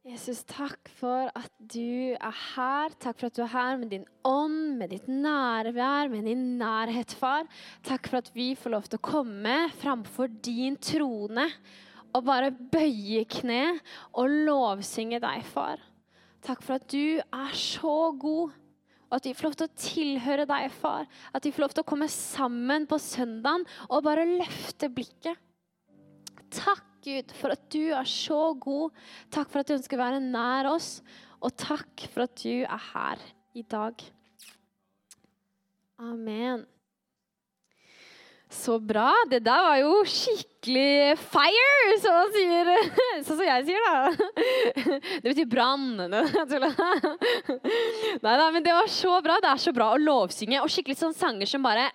Jesus, 0.00 0.38
takk 0.48 0.88
for 0.96 1.28
at 1.36 1.50
du 1.60 2.14
er 2.16 2.36
her. 2.54 2.94
Takk 3.04 3.18
for 3.20 3.28
at 3.28 3.36
du 3.36 3.42
er 3.44 3.50
her 3.52 3.74
med 3.76 3.90
din 3.92 4.06
ånd, 4.24 4.78
med 4.80 4.94
ditt 4.94 5.10
nærvær, 5.12 6.08
med 6.08 6.24
din 6.24 6.56
nærhet, 6.56 7.12
far. 7.20 7.44
Takk 7.84 8.08
for 8.08 8.22
at 8.22 8.30
vi 8.32 8.54
får 8.56 8.72
lov 8.72 8.88
til 8.88 8.96
å 8.96 9.04
komme 9.04 9.56
framfor 9.82 10.32
din 10.40 10.78
trone 10.80 11.44
og 12.16 12.24
bare 12.24 12.48
bøye 12.48 13.26
kne 13.28 13.76
og 14.16 14.32
lovsynge 14.48 15.20
deg, 15.20 15.44
far. 15.52 15.84
Takk 16.48 16.64
for 16.64 16.80
at 16.80 16.88
du 16.88 17.20
er 17.20 17.52
så 17.52 17.98
god. 18.16 18.56
Og 19.10 19.18
at 19.18 19.28
vi 19.28 19.34
får 19.36 19.50
lov 19.50 19.60
til 19.60 19.68
å 19.68 19.78
tilhøre 19.84 20.48
deg, 20.48 20.72
far. 20.80 21.04
At 21.36 21.44
vi 21.44 21.52
får 21.52 21.66
lov 21.66 21.76
til 21.76 21.84
å 21.84 21.90
komme 21.92 22.08
sammen 22.08 22.88
på 22.88 22.96
søndagen 23.04 23.68
og 23.90 24.06
bare 24.08 24.24
løfte 24.32 24.88
blikket. 24.88 25.36
Takk 26.50 26.82
Gud, 27.04 27.30
for 27.38 27.50
at 27.54 27.62
du 27.72 27.92
er 27.96 28.04
så 28.08 28.54
god. 28.60 28.90
Takk 29.32 29.48
for 29.52 29.60
at 29.62 29.68
du 29.70 29.76
ønsker 29.78 29.96
å 29.96 30.02
være 30.02 30.20
nær 30.24 30.68
oss. 30.74 30.88
Og 31.40 31.50
takk 31.56 32.08
for 32.12 32.26
at 32.26 32.34
du 32.42 32.64
er 32.66 32.82
her 32.90 33.18
i 33.56 33.62
dag. 33.64 33.94
Amen. 36.00 36.66
Så 38.50 38.80
bra. 38.82 39.12
Det 39.30 39.38
der 39.46 39.62
var 39.62 39.76
jo 39.78 40.02
skikkelig 40.10 41.14
fire, 41.22 41.98
som 42.02 42.16
man 42.18 42.32
sier. 42.34 42.66
Sånn 43.26 43.38
som 43.38 43.46
jeg 43.46 43.66
sier, 43.68 43.82
da. 43.86 44.10
Det 45.22 45.30
betyr 45.30 45.48
brann. 45.48 45.96
Nei 48.26 48.34
da, 48.42 48.46
men 48.50 48.66
det 48.66 48.74
var 48.74 48.90
så 48.90 49.20
bra. 49.22 49.38
Det 49.40 49.50
er 49.54 49.62
så 49.62 49.72
bra 49.76 49.86
å 49.94 50.02
lovsynge. 50.02 50.60
Og 50.64 50.72
skikkelig 50.72 50.98
sånn 50.98 51.16
sanger 51.16 51.46
som 51.48 51.62
bare 51.64 51.86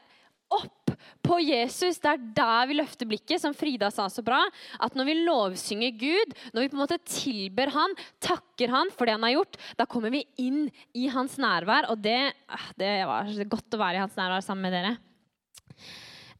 opp 0.55 0.84
på 1.26 1.40
Jesus. 1.41 1.98
Det 2.02 2.12
er 2.12 2.26
der 2.38 2.70
vi 2.70 2.77
løfter 2.77 3.09
blikket, 3.09 3.41
som 3.41 3.55
Frida 3.58 3.90
sa 3.94 4.08
så 4.12 4.23
bra. 4.26 4.44
At 4.84 4.95
når 4.98 5.09
vi 5.09 5.18
lovsynger 5.26 5.98
Gud, 6.00 6.36
når 6.54 6.66
vi 6.66 6.72
på 6.72 6.78
en 6.78 6.84
måte 6.84 7.00
tilber 7.09 7.73
Han, 7.76 7.95
takker 8.23 8.73
Han 8.73 8.91
for 8.94 9.08
det 9.08 9.18
Han 9.18 9.28
har 9.28 9.38
gjort, 9.38 9.59
da 9.80 9.88
kommer 9.90 10.14
vi 10.14 10.26
inn 10.42 10.66
i 10.94 11.08
Hans 11.14 11.38
nærvær. 11.42 11.89
Og 11.94 12.02
det, 12.03 12.20
ah, 12.47 12.70
det 12.80 12.94
var 13.09 13.31
godt 13.52 13.78
å 13.78 13.81
være 13.81 14.00
i 14.00 14.03
Hans 14.06 14.20
nærvær 14.20 14.45
sammen 14.45 14.67
med 14.67 14.78
dere. 14.78 14.95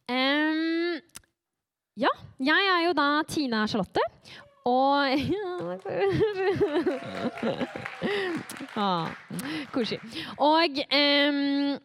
Um, 0.06 0.98
ja, 1.98 2.12
jeg 2.38 2.70
er 2.70 2.84
jo 2.86 2.96
da 2.96 3.08
Tina 3.26 3.66
Charlotte. 3.70 4.02
Og 4.66 5.06
ah, 8.82 9.06
Koselig. 9.74 10.00
Og 10.42 10.70
um, 10.90 11.78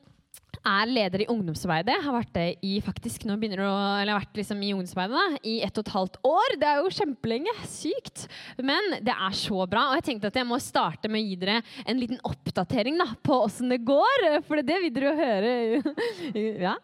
er 0.68 0.90
leder 0.90 1.24
i 1.24 1.30
ungdomsarbeidet. 1.32 1.98
Har 2.06 2.16
vært 2.16 2.34
det 2.36 2.48
i 2.66 2.76
faktisk 2.84 3.26
nå 3.28 3.38
begynner 3.40 3.64
å, 3.66 3.74
eller 4.02 4.14
har 4.14 4.22
vært 4.24 4.42
liksom 4.42 4.62
i 4.62 4.72
ungdomsarbeidet 4.76 5.18
da, 5.18 5.42
i 5.48 5.56
ett 5.66 5.78
og 5.78 5.86
et 5.86 5.94
halvt 5.96 6.20
år. 6.28 6.56
Det 6.62 6.70
er 6.70 6.82
jo 6.82 6.94
kjempelenge. 6.98 7.56
Sykt. 7.72 8.26
Men 8.62 8.98
det 9.02 9.16
er 9.16 9.38
så 9.38 9.66
bra. 9.70 9.88
Og 9.90 10.00
jeg 10.00 10.08
tenkte 10.10 10.32
at 10.32 10.40
jeg 10.42 10.50
må 10.50 10.60
starte 10.62 11.12
med 11.12 11.24
å 11.24 11.30
gi 11.30 11.40
dere 11.42 11.60
en 11.86 12.02
liten 12.02 12.22
oppdatering 12.28 13.00
da, 13.02 13.10
på 13.26 13.40
åssen 13.48 13.72
det 13.74 13.82
går. 13.88 14.28
For 14.48 14.62
det 14.66 14.78
vil 14.86 14.94
dere 14.96 15.12
jo 15.12 15.16
høre. 15.22 15.54
ja. 16.68 16.76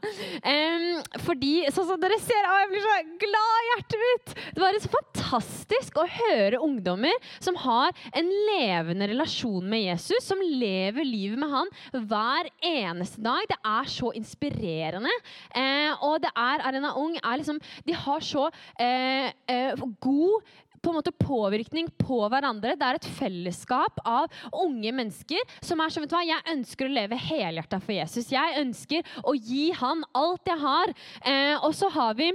Um, 0.41 0.87
fordi 1.27 1.53
sånn 1.73 1.89
som 1.91 2.01
dere 2.01 2.19
ser, 2.23 2.49
å, 2.49 2.57
jeg 2.63 2.71
blir 2.73 2.85
så 2.87 2.97
glad 3.25 3.61
i 3.61 3.69
hjertet 3.71 4.05
mitt. 4.05 4.35
Det 4.57 4.63
var 4.63 4.81
så 4.81 4.93
fantastisk 4.93 6.01
å 6.01 6.07
høre 6.17 6.61
ungdommer 6.63 7.13
som 7.43 7.57
har 7.61 7.93
en 8.17 8.29
levende 8.49 9.09
relasjon 9.11 9.65
med 9.69 9.85
Jesus, 9.87 10.25
som 10.25 10.41
lever 10.41 11.05
livet 11.07 11.39
med 11.39 11.51
han 11.51 11.71
hver 12.07 12.49
eneste 12.65 13.21
dag. 13.23 13.45
Det 13.49 13.59
er 13.67 13.91
så 13.91 14.13
inspirerende. 14.17 15.11
Eh, 15.55 15.91
og 16.05 16.21
det 16.23 16.31
er 16.33 16.63
Arena 16.69 16.93
Ung 16.99 17.17
er 17.19 17.41
liksom, 17.41 17.59
De 17.85 17.95
har 17.95 18.23
så 18.25 18.47
eh, 18.79 19.33
eh, 19.51 19.85
god 20.01 20.47
på 20.81 20.91
en 20.91 20.97
måte 20.99 21.11
påvirkning 21.11 21.89
på 21.99 22.19
hverandre. 22.31 22.75
Det 22.77 22.87
er 22.87 22.99
et 22.99 23.09
fellesskap 23.17 24.01
av 24.07 24.31
unge 24.53 24.93
mennesker 24.95 25.57
som 25.59 25.81
er 25.83 25.93
som 25.93 26.03
vet 26.03 26.13
du 26.13 26.17
hva, 26.17 26.25
Jeg 26.27 26.53
ønsker 26.53 26.87
å 26.87 26.95
leve 26.99 27.19
helhjerta 27.19 27.81
for 27.83 27.95
Jesus. 27.97 28.31
Jeg 28.31 28.61
ønsker 28.61 29.17
å 29.23 29.33
gi 29.35 29.71
han 29.77 30.05
alt 30.17 30.47
jeg 30.47 30.63
har. 30.63 30.93
Eh, 31.25 31.55
og 31.59 31.73
så 31.75 31.91
har 31.93 32.15
vi 32.19 32.31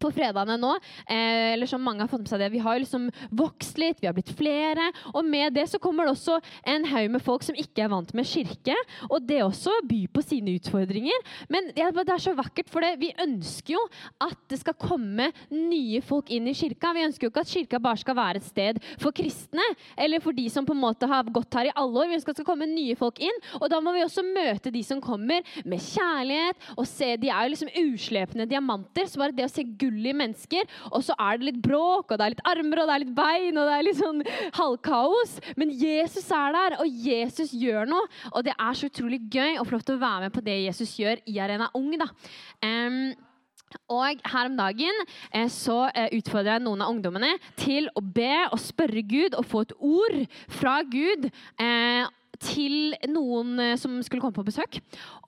på 0.00 0.10
fredagene 0.14 0.58
nå. 0.60 0.72
Eh, 1.06 1.54
eller 1.54 1.70
som 1.70 1.82
mange 1.82 2.04
har 2.04 2.10
fått 2.10 2.24
med 2.24 2.30
seg 2.30 2.42
det, 2.42 2.52
Vi 2.52 2.62
har 2.62 2.78
liksom 2.80 3.08
vokst 3.30 3.78
litt, 3.78 4.00
vi 4.00 4.08
har 4.08 4.16
blitt 4.16 4.32
flere. 4.36 4.90
Og 5.14 5.24
med 5.24 5.54
det 5.56 5.66
så 5.70 5.80
kommer 5.82 6.06
det 6.06 6.16
også 6.16 6.38
en 6.66 6.86
haug 6.92 7.10
med 7.16 7.24
folk 7.24 7.44
som 7.46 7.56
ikke 7.58 7.84
er 7.84 7.92
vant 7.92 8.12
med 8.16 8.28
kirke. 8.28 8.76
Og 9.10 9.22
det 9.26 9.42
også 9.44 9.74
byr 9.86 10.08
på 10.12 10.24
sine 10.24 10.56
utfordringer. 10.56 11.26
Men 11.52 11.70
det 11.74 11.84
er 11.84 12.22
så 12.22 12.34
vakkert, 12.36 12.70
for 12.70 12.80
det. 12.80 12.96
vi 13.00 13.12
ønsker 13.22 13.74
jo 13.74 13.82
at 14.22 14.38
det 14.50 14.60
skal 14.60 14.76
komme 14.78 15.30
nye 15.50 16.00
folk 16.04 16.30
inn 16.30 16.48
i 16.48 16.56
kirka. 16.56 16.92
Vi 16.96 17.04
ønsker 17.06 17.26
jo 17.26 17.32
ikke 17.32 17.44
at 17.44 17.52
kirka 17.52 17.82
bare 17.82 18.00
skal 18.00 18.16
være 18.18 18.40
et 18.42 18.48
sted 18.48 18.80
for 19.02 19.14
kristne, 19.16 19.64
eller 19.96 20.20
for 20.20 20.36
de 20.36 20.48
som 20.52 20.66
på 20.66 20.74
en 20.74 20.82
måte 20.82 21.08
har 21.08 21.24
gått 21.24 21.54
her 21.54 21.70
i 21.70 21.74
alle 21.76 22.02
år. 22.02 22.10
Vi 22.10 22.18
ønsker 22.18 22.32
at 22.32 22.40
det 22.40 22.44
skal 22.44 22.52
komme 22.52 22.70
nye 22.70 22.96
folk 22.98 23.20
inn. 23.22 23.42
Og 23.60 23.68
da 23.72 23.80
må 23.80 23.94
vi 23.96 24.04
også 24.04 24.24
møte 24.26 24.72
de 24.72 24.82
som 24.86 25.00
kommer, 25.02 25.44
med 25.64 25.80
kjærlighet. 25.82 26.56
og 26.76 26.86
se, 26.88 27.16
De 27.16 27.28
er 27.28 27.46
jo 27.46 27.52
liksom 27.54 27.70
uslepne 27.82 28.46
diamanter. 28.48 29.06
så 29.06 29.18
bare 29.18 29.32
det 29.32 29.46
å 29.46 29.52
se 29.52 29.62
Gud 29.62 29.85
gullige 29.86 30.18
mennesker. 30.18 30.66
Og 30.90 31.06
så 31.06 31.16
er 31.16 31.38
det 31.38 31.50
litt 31.52 31.62
bråk, 31.62 32.10
og 32.10 32.18
det 32.18 32.26
er 32.26 32.34
litt 32.34 32.44
armer, 32.50 32.82
og 32.82 32.90
det 32.90 32.96
er 32.96 33.04
litt 33.04 33.14
bein, 33.16 33.54
og 33.54 33.70
det 33.70 33.76
er 33.78 33.86
litt 33.86 34.00
sånn 34.00 34.24
halvkaos. 34.58 35.38
Men 35.56 35.72
Jesus 35.72 36.26
er 36.34 36.58
der, 36.58 36.78
og 36.82 37.00
Jesus 37.06 37.54
gjør 37.56 37.88
noe. 37.90 38.10
Og 38.34 38.44
det 38.46 38.56
er 38.56 38.76
så 38.76 38.90
utrolig 38.90 39.22
gøy 39.30 39.60
lov 39.76 39.84
til 39.84 39.96
å 39.96 40.02
være 40.02 40.26
med 40.26 40.34
på 40.34 40.44
det 40.44 40.58
Jesus 40.64 40.96
gjør 40.98 41.22
i 41.28 41.38
Arena 41.42 41.70
Ung. 41.76 41.94
da. 42.00 42.08
Um, 42.64 43.14
og 43.90 44.22
her 44.30 44.48
om 44.48 44.56
dagen 44.58 45.00
eh, 45.34 45.48
så 45.50 45.88
eh, 45.90 46.12
utfordrer 46.16 46.56
jeg 46.56 46.64
noen 46.64 46.84
av 46.84 46.92
ungdommene 46.94 47.32
til 47.58 47.88
å 47.98 48.02
be 48.02 48.46
og 48.46 48.60
spørre 48.62 49.02
Gud 49.06 49.34
og 49.36 49.48
få 49.50 49.64
et 49.66 49.74
ord 49.74 50.20
fra 50.54 50.78
Gud. 50.86 51.26
Eh, 51.58 52.06
til 52.42 52.94
noen 53.10 53.56
eh, 53.62 53.74
som 53.80 53.96
skulle 54.04 54.22
komme 54.24 54.36
på 54.36 54.46
besøk. 54.46 54.78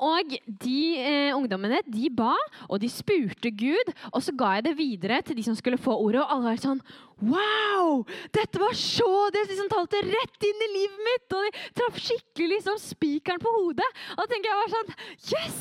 Og 0.05 0.37
de 0.47 0.79
eh, 1.01 1.37
ungdommene 1.37 1.83
de 1.87 2.11
ba, 2.15 2.35
og 2.69 2.81
de 2.83 2.91
spurte 2.93 3.53
Gud. 3.53 3.93
Og 4.13 4.23
så 4.25 4.35
ga 4.37 4.57
jeg 4.59 4.69
det 4.69 4.79
videre 4.79 5.21
til 5.25 5.39
de 5.39 5.47
som 5.47 5.59
skulle 5.59 5.81
få 5.81 5.97
ordet, 5.97 6.23
og 6.23 6.35
alle 6.35 6.53
var 6.53 6.65
sånn 6.65 6.83
Wow! 7.19 8.05
Dette 8.31 8.61
var 8.63 8.77
så 8.79 9.27
Det 9.35 9.41
liksom 9.49 9.67
talte 9.73 9.99
rett 10.07 10.45
inn 10.47 10.61
i 10.63 10.69
livet 10.77 11.01
mitt! 11.03 11.35
Og 11.35 11.49
de 11.49 11.65
traff 11.81 11.99
skikkelig 11.99 12.53
liksom 12.53 12.79
spikeren 12.79 13.43
på 13.43 13.55
hodet. 13.57 13.89
Og 14.15 14.23
da 14.23 14.29
tenker 14.31 14.53
jeg 14.53 14.61
bare 14.61 14.77
sånn 14.77 14.95
Yes! 15.33 15.59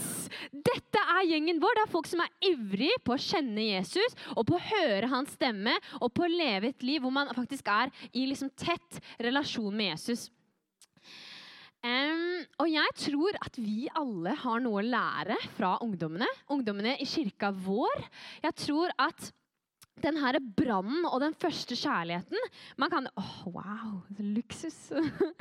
Dette 0.52 1.02
er 1.16 1.25
gjengen 1.31 1.62
vår. 1.63 1.78
Det 1.78 1.84
er 1.86 1.94
folk 1.96 2.09
som 2.09 2.22
er 2.22 2.52
ivrig 2.52 2.94
på 3.06 3.16
å 3.16 3.22
kjenne 3.22 3.63
Jesus 3.72 4.18
og 4.36 4.46
på 4.50 4.57
å 4.57 4.66
høre 4.69 5.09
hans 5.12 5.34
stemme 5.38 5.74
og 6.02 6.12
på 6.13 6.28
å 6.28 6.31
leve 6.31 6.72
et 6.72 6.86
liv 6.86 7.02
hvor 7.02 7.13
man 7.16 7.34
faktisk 7.34 7.69
er 7.72 7.94
i 8.12 8.28
liksom 8.30 8.52
tett 8.59 9.02
relasjon 9.24 9.74
med 9.74 9.96
Jesus. 9.96 10.28
Um, 11.86 12.42
og 12.64 12.70
jeg 12.72 12.94
tror 12.98 13.38
at 13.46 13.58
vi 13.62 13.88
alle 13.96 14.34
har 14.42 14.62
noe 14.64 14.82
å 14.82 14.86
lære 14.86 15.38
fra 15.56 15.76
ungdommene. 15.86 16.28
Ungdommene 16.54 16.96
i 17.02 17.06
kirka 17.08 17.52
vår. 17.54 18.08
Jeg 18.44 18.58
tror 18.66 18.94
at 18.98 19.32
den 20.04 20.18
her 20.22 20.38
brannen 20.58 21.06
og 21.08 21.20
den 21.24 21.34
første 21.38 21.76
kjærligheten 21.78 22.50
Man 22.78 22.92
kan 22.92 23.08
oh, 23.18 23.48
Wow, 23.50 24.04
luksus! 24.20 24.92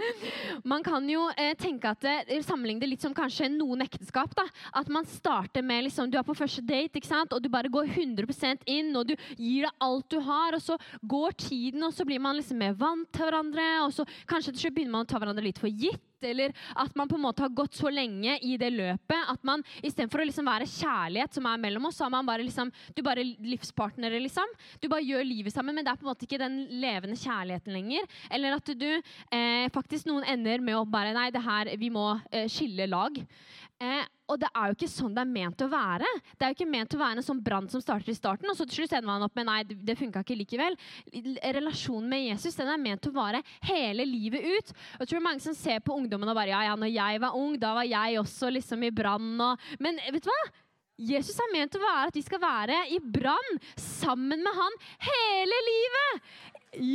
man 0.72 0.84
kan 0.86 1.04
jo 1.10 1.26
eh, 1.36 1.52
tenke 1.58 1.90
at 1.92 2.04
det, 2.04 2.38
Sammenligne 2.46 2.80
det 2.80 2.90
litt 2.90 3.04
som 3.04 3.14
kanskje 3.16 3.50
noen 3.52 3.84
ekteskap. 3.84 4.32
da, 4.36 4.46
At 4.76 4.88
man 4.92 5.08
starter 5.10 5.64
med 5.66 5.86
liksom, 5.88 6.10
Du 6.10 6.18
er 6.18 6.26
på 6.26 6.36
første 6.36 6.64
date, 6.64 6.96
ikke 6.96 7.10
sant? 7.10 7.34
og 7.36 7.42
du 7.42 7.50
bare 7.52 7.70
går 7.72 7.90
100% 7.90 8.64
inn, 8.70 8.94
og 8.96 9.10
du 9.10 9.14
gir 9.36 9.66
deg 9.66 9.84
alt 9.84 10.08
du 10.12 10.20
har. 10.24 10.56
og 10.56 10.62
Så 10.62 10.78
går 11.02 11.36
tiden, 11.46 11.84
og 11.84 11.92
så 11.94 12.06
blir 12.08 12.22
man 12.22 12.38
liksom 12.38 12.60
mer 12.62 12.76
vant 12.78 13.10
til 13.12 13.28
hverandre. 13.28 13.66
og 13.84 13.92
så 13.92 14.06
Kanskje 14.28 14.54
til 14.54 14.66
slutt 14.66 14.78
begynner 14.78 14.98
man 14.98 15.06
å 15.06 15.10
ta 15.10 15.20
hverandre 15.20 15.44
litt 15.44 15.60
for 15.60 15.68
gitt 15.68 16.02
eller 16.24 16.54
at 16.74 16.94
man 16.96 17.08
på 17.08 17.18
en 17.18 17.24
måte 17.26 17.44
har 17.44 17.52
gått 17.54 17.76
så 17.76 17.90
lenge 17.92 18.38
i 18.42 18.56
det 18.60 18.70
løpet 18.72 19.32
at 19.32 19.42
man 19.46 19.64
istedenfor 19.82 20.22
å 20.22 20.28
liksom 20.28 20.48
være 20.48 20.68
kjærlighet 20.70 21.36
som 21.36 21.48
er 21.50 21.60
mellom 21.60 21.88
oss, 21.88 21.98
så 21.98 22.06
er 22.06 22.14
man 22.14 22.28
bare 22.28 22.46
liksom, 22.46 22.70
du 22.96 23.02
bare 23.06 23.24
livspartnere, 23.24 24.20
liksom. 24.22 24.54
Du 24.80 24.88
bare 24.92 25.04
gjør 25.04 25.26
livet 25.26 25.54
sammen, 25.54 25.76
men 25.76 25.84
det 25.86 25.92
er 25.92 26.00
på 26.00 26.06
en 26.06 26.12
måte 26.12 26.26
ikke 26.28 26.40
den 26.40 26.58
levende 26.80 27.18
kjærligheten 27.20 27.74
lenger. 27.74 28.08
Eller 28.30 28.56
at 28.56 28.72
du 28.78 28.88
eh, 28.96 29.66
faktisk 29.74 30.08
noen 30.08 30.26
ender 30.36 30.64
med 30.64 30.78
å 30.78 30.86
bare 30.86 31.14
Nei, 31.16 31.30
det 31.32 31.40
her, 31.40 31.70
vi 31.80 31.88
må 31.92 32.10
eh, 32.30 32.48
skille 32.52 32.88
lag. 32.90 33.14
Eh, 33.76 34.04
og 34.32 34.38
det 34.40 34.48
er 34.56 34.70
jo 34.70 34.74
ikke 34.74 34.88
sånn 34.88 35.12
det 35.14 35.22
er 35.22 35.28
ment 35.30 35.62
å 35.62 35.68
være. 35.70 36.08
Det 36.34 36.46
er 36.46 36.52
jo 36.52 36.56
ikke 36.56 36.68
ment 36.70 36.94
å 36.96 37.00
være 37.00 37.20
en 37.20 37.26
sånn 37.26 37.42
brann 37.44 37.68
som 37.70 37.82
starter 37.82 38.10
i 38.10 38.16
starten, 38.16 38.48
og 38.50 38.56
så 38.58 38.64
til 38.66 38.80
slutt 38.80 38.94
ender 38.96 39.10
man 39.10 39.24
opp 39.26 39.36
med 39.38 39.46
nei, 39.46 39.58
det 39.66 39.98
funka 40.00 40.22
ikke 40.24 40.38
likevel. 40.40 40.78
Relasjonen 41.56 42.08
med 42.10 42.24
Jesus 42.24 42.56
den 42.58 42.72
er 42.72 42.80
ment 42.80 43.06
å 43.06 43.14
vare 43.14 43.42
hele 43.68 44.06
livet 44.08 44.46
ut. 44.46 44.72
Og 44.96 45.04
jeg 45.04 45.12
tror 45.12 45.26
mange 45.28 45.44
som 45.44 45.56
ser 45.56 45.82
på 45.84 45.94
ungdommen 45.94 46.32
og 46.32 46.38
bare 46.38 46.54
ja, 46.54 46.62
ja, 46.70 46.76
når 46.80 46.94
jeg 46.94 47.22
var 47.22 47.36
ung, 47.38 47.58
da 47.60 47.74
var 47.76 47.88
jeg 47.88 48.20
også 48.22 48.50
liksom 48.56 48.86
i 48.88 48.94
brann. 48.96 49.34
Og... 49.50 49.68
Men 49.84 50.00
vet 50.08 50.24
du 50.24 50.32
hva? 50.32 50.44
Jesus 50.96 51.36
er 51.44 51.52
ment 51.52 51.76
å 51.76 51.82
være 51.82 52.08
at 52.08 52.16
vi 52.16 52.24
skal 52.24 52.40
være 52.40 52.78
i 52.96 52.98
brann 53.00 53.60
sammen 53.76 54.40
med 54.40 54.56
han 54.56 54.80
hele 55.10 55.60
livet. 55.68 56.32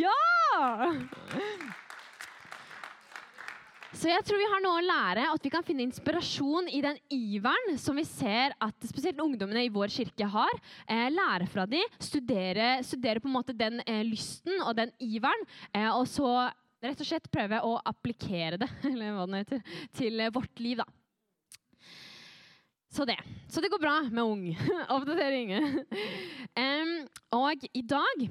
Ja! 0.02 1.78
Så 3.92 4.08
jeg 4.08 4.24
tror 4.24 4.40
vi 4.40 4.48
har 4.48 4.62
noe 4.64 4.80
å 4.80 4.86
lære, 4.86 5.26
at 5.34 5.44
vi 5.44 5.52
kan 5.52 5.66
finne 5.68 5.84
inspirasjon 5.84 6.70
i 6.72 6.80
den 6.84 6.96
iveren 7.12 7.76
som 7.82 7.98
vi 8.00 8.06
ser 8.08 8.56
at 8.64 8.88
spesielt 8.88 9.20
ungdommene 9.20 9.66
i 9.68 9.72
vår 9.74 9.92
kirke 9.92 10.30
har. 10.32 10.62
Eh, 10.88 11.10
lære 11.12 11.50
fra 11.52 11.66
dem, 11.68 11.98
studere, 12.00 12.78
studere, 12.88 13.20
på 13.20 13.28
en 13.28 13.36
måte 13.36 13.56
den 13.58 13.82
eh, 13.84 14.00
lysten 14.08 14.64
og 14.64 14.78
den 14.80 14.94
iveren, 15.04 15.44
eh, 15.76 15.90
og 15.92 16.08
så 16.08 16.32
rett 16.82 17.04
og 17.04 17.10
slett 17.10 17.28
prøve 17.34 17.60
å 17.68 17.76
applikere 17.92 18.62
det 18.62 18.70
eller 18.94 19.18
hva 19.18 19.28
det 19.28 19.44
heter, 19.44 19.76
til 20.00 20.24
vårt 20.40 20.64
liv. 20.64 20.80
da. 20.80 20.88
Så 22.92 23.08
det. 23.08 23.20
Så 23.52 23.64
det 23.64 23.72
går 23.72 23.84
bra 23.84 23.98
med 24.08 24.24
ung. 24.24 24.48
Oppdatering. 24.96 25.54
um, 26.56 26.96
og 27.44 27.68
i 27.76 27.84
dag 27.88 28.26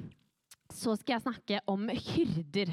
så 0.75 0.94
skal 0.99 1.17
jeg 1.17 1.25
snakke 1.25 1.61
om 1.70 1.88
hyrder. 1.90 2.72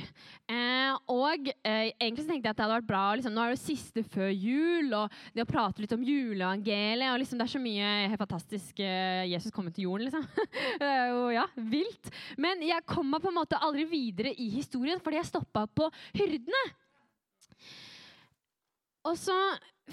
Eh, 0.49 0.93
og 1.11 1.49
eh, 1.61 1.91
egentlig 1.99 2.25
tenkte 2.27 2.47
jeg 2.47 2.53
at 2.53 2.57
det 2.59 2.65
hadde 2.65 2.77
vært 2.77 2.89
bra 2.89 3.03
liksom, 3.17 3.35
Nå 3.35 3.43
er 3.43 3.53
det 3.53 3.61
siste 3.61 4.03
før 4.07 4.31
jul, 4.31 4.91
og 4.97 5.13
det 5.35 5.45
å 5.45 5.49
prate 5.49 5.83
litt 5.83 5.95
om 5.95 6.05
juleevangeliet 6.05 7.11
og 7.11 7.21
liksom, 7.21 7.39
Det 7.39 7.47
er 7.47 7.53
så 7.55 7.63
mye 7.63 7.93
helt 8.11 8.23
fantastisk 8.23 8.81
eh, 8.83 9.27
Jesus 9.31 9.53
kommer 9.55 9.75
til 9.75 9.87
jorden, 9.87 10.07
liksom. 10.07 10.25
jo 11.11 11.23
ja, 11.35 11.45
vilt. 11.69 12.11
Men 12.41 12.63
jeg 12.65 12.85
kom 12.89 13.09
meg 13.11 13.23
på 13.23 13.31
en 13.31 13.39
måte 13.39 13.61
aldri 13.61 13.87
videre 13.89 14.33
i 14.33 14.49
historien 14.57 15.01
fordi 15.03 15.21
jeg 15.21 15.31
stoppa 15.31 15.65
på 15.67 15.89
hyrdene. 16.17 16.63
Og 19.07 19.15
så 19.19 19.35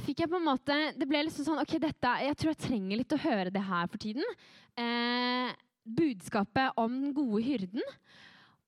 fikk 0.04 0.24
jeg 0.24 0.30
på 0.30 0.40
en 0.40 0.48
måte 0.48 0.76
Det 0.98 1.06
ble 1.06 1.20
liksom 1.26 1.46
sånn 1.46 1.60
OK, 1.62 1.76
dette, 1.82 2.16
jeg 2.26 2.38
tror 2.38 2.52
jeg 2.52 2.62
trenger 2.64 3.00
litt 3.00 3.14
å 3.14 3.22
høre 3.24 3.52
det 3.54 3.62
her 3.62 3.90
for 3.90 4.02
tiden. 4.02 4.26
Eh, 4.74 5.54
budskapet 5.84 6.74
om 6.80 6.92
den 7.00 7.14
gode 7.16 7.42
hyrden. 7.44 7.84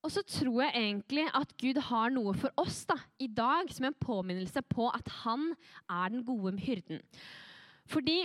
Og 0.05 0.13
så 0.15 0.23
tror 0.23 0.61
jeg 0.63 0.77
egentlig 0.79 1.25
at 1.35 1.55
Gud 1.59 1.81
har 1.89 2.13
noe 2.15 2.35
for 2.39 2.53
oss 2.63 2.85
da, 2.87 2.99
i 3.19 3.27
dag 3.27 3.73
som 3.75 3.89
en 3.89 3.99
påminnelse 3.99 4.63
på 4.71 4.87
at 4.95 5.09
han 5.25 5.49
er 5.91 6.13
den 6.13 6.23
gode 6.27 6.55
hyrden. 6.63 7.03
Fordi 7.91 8.21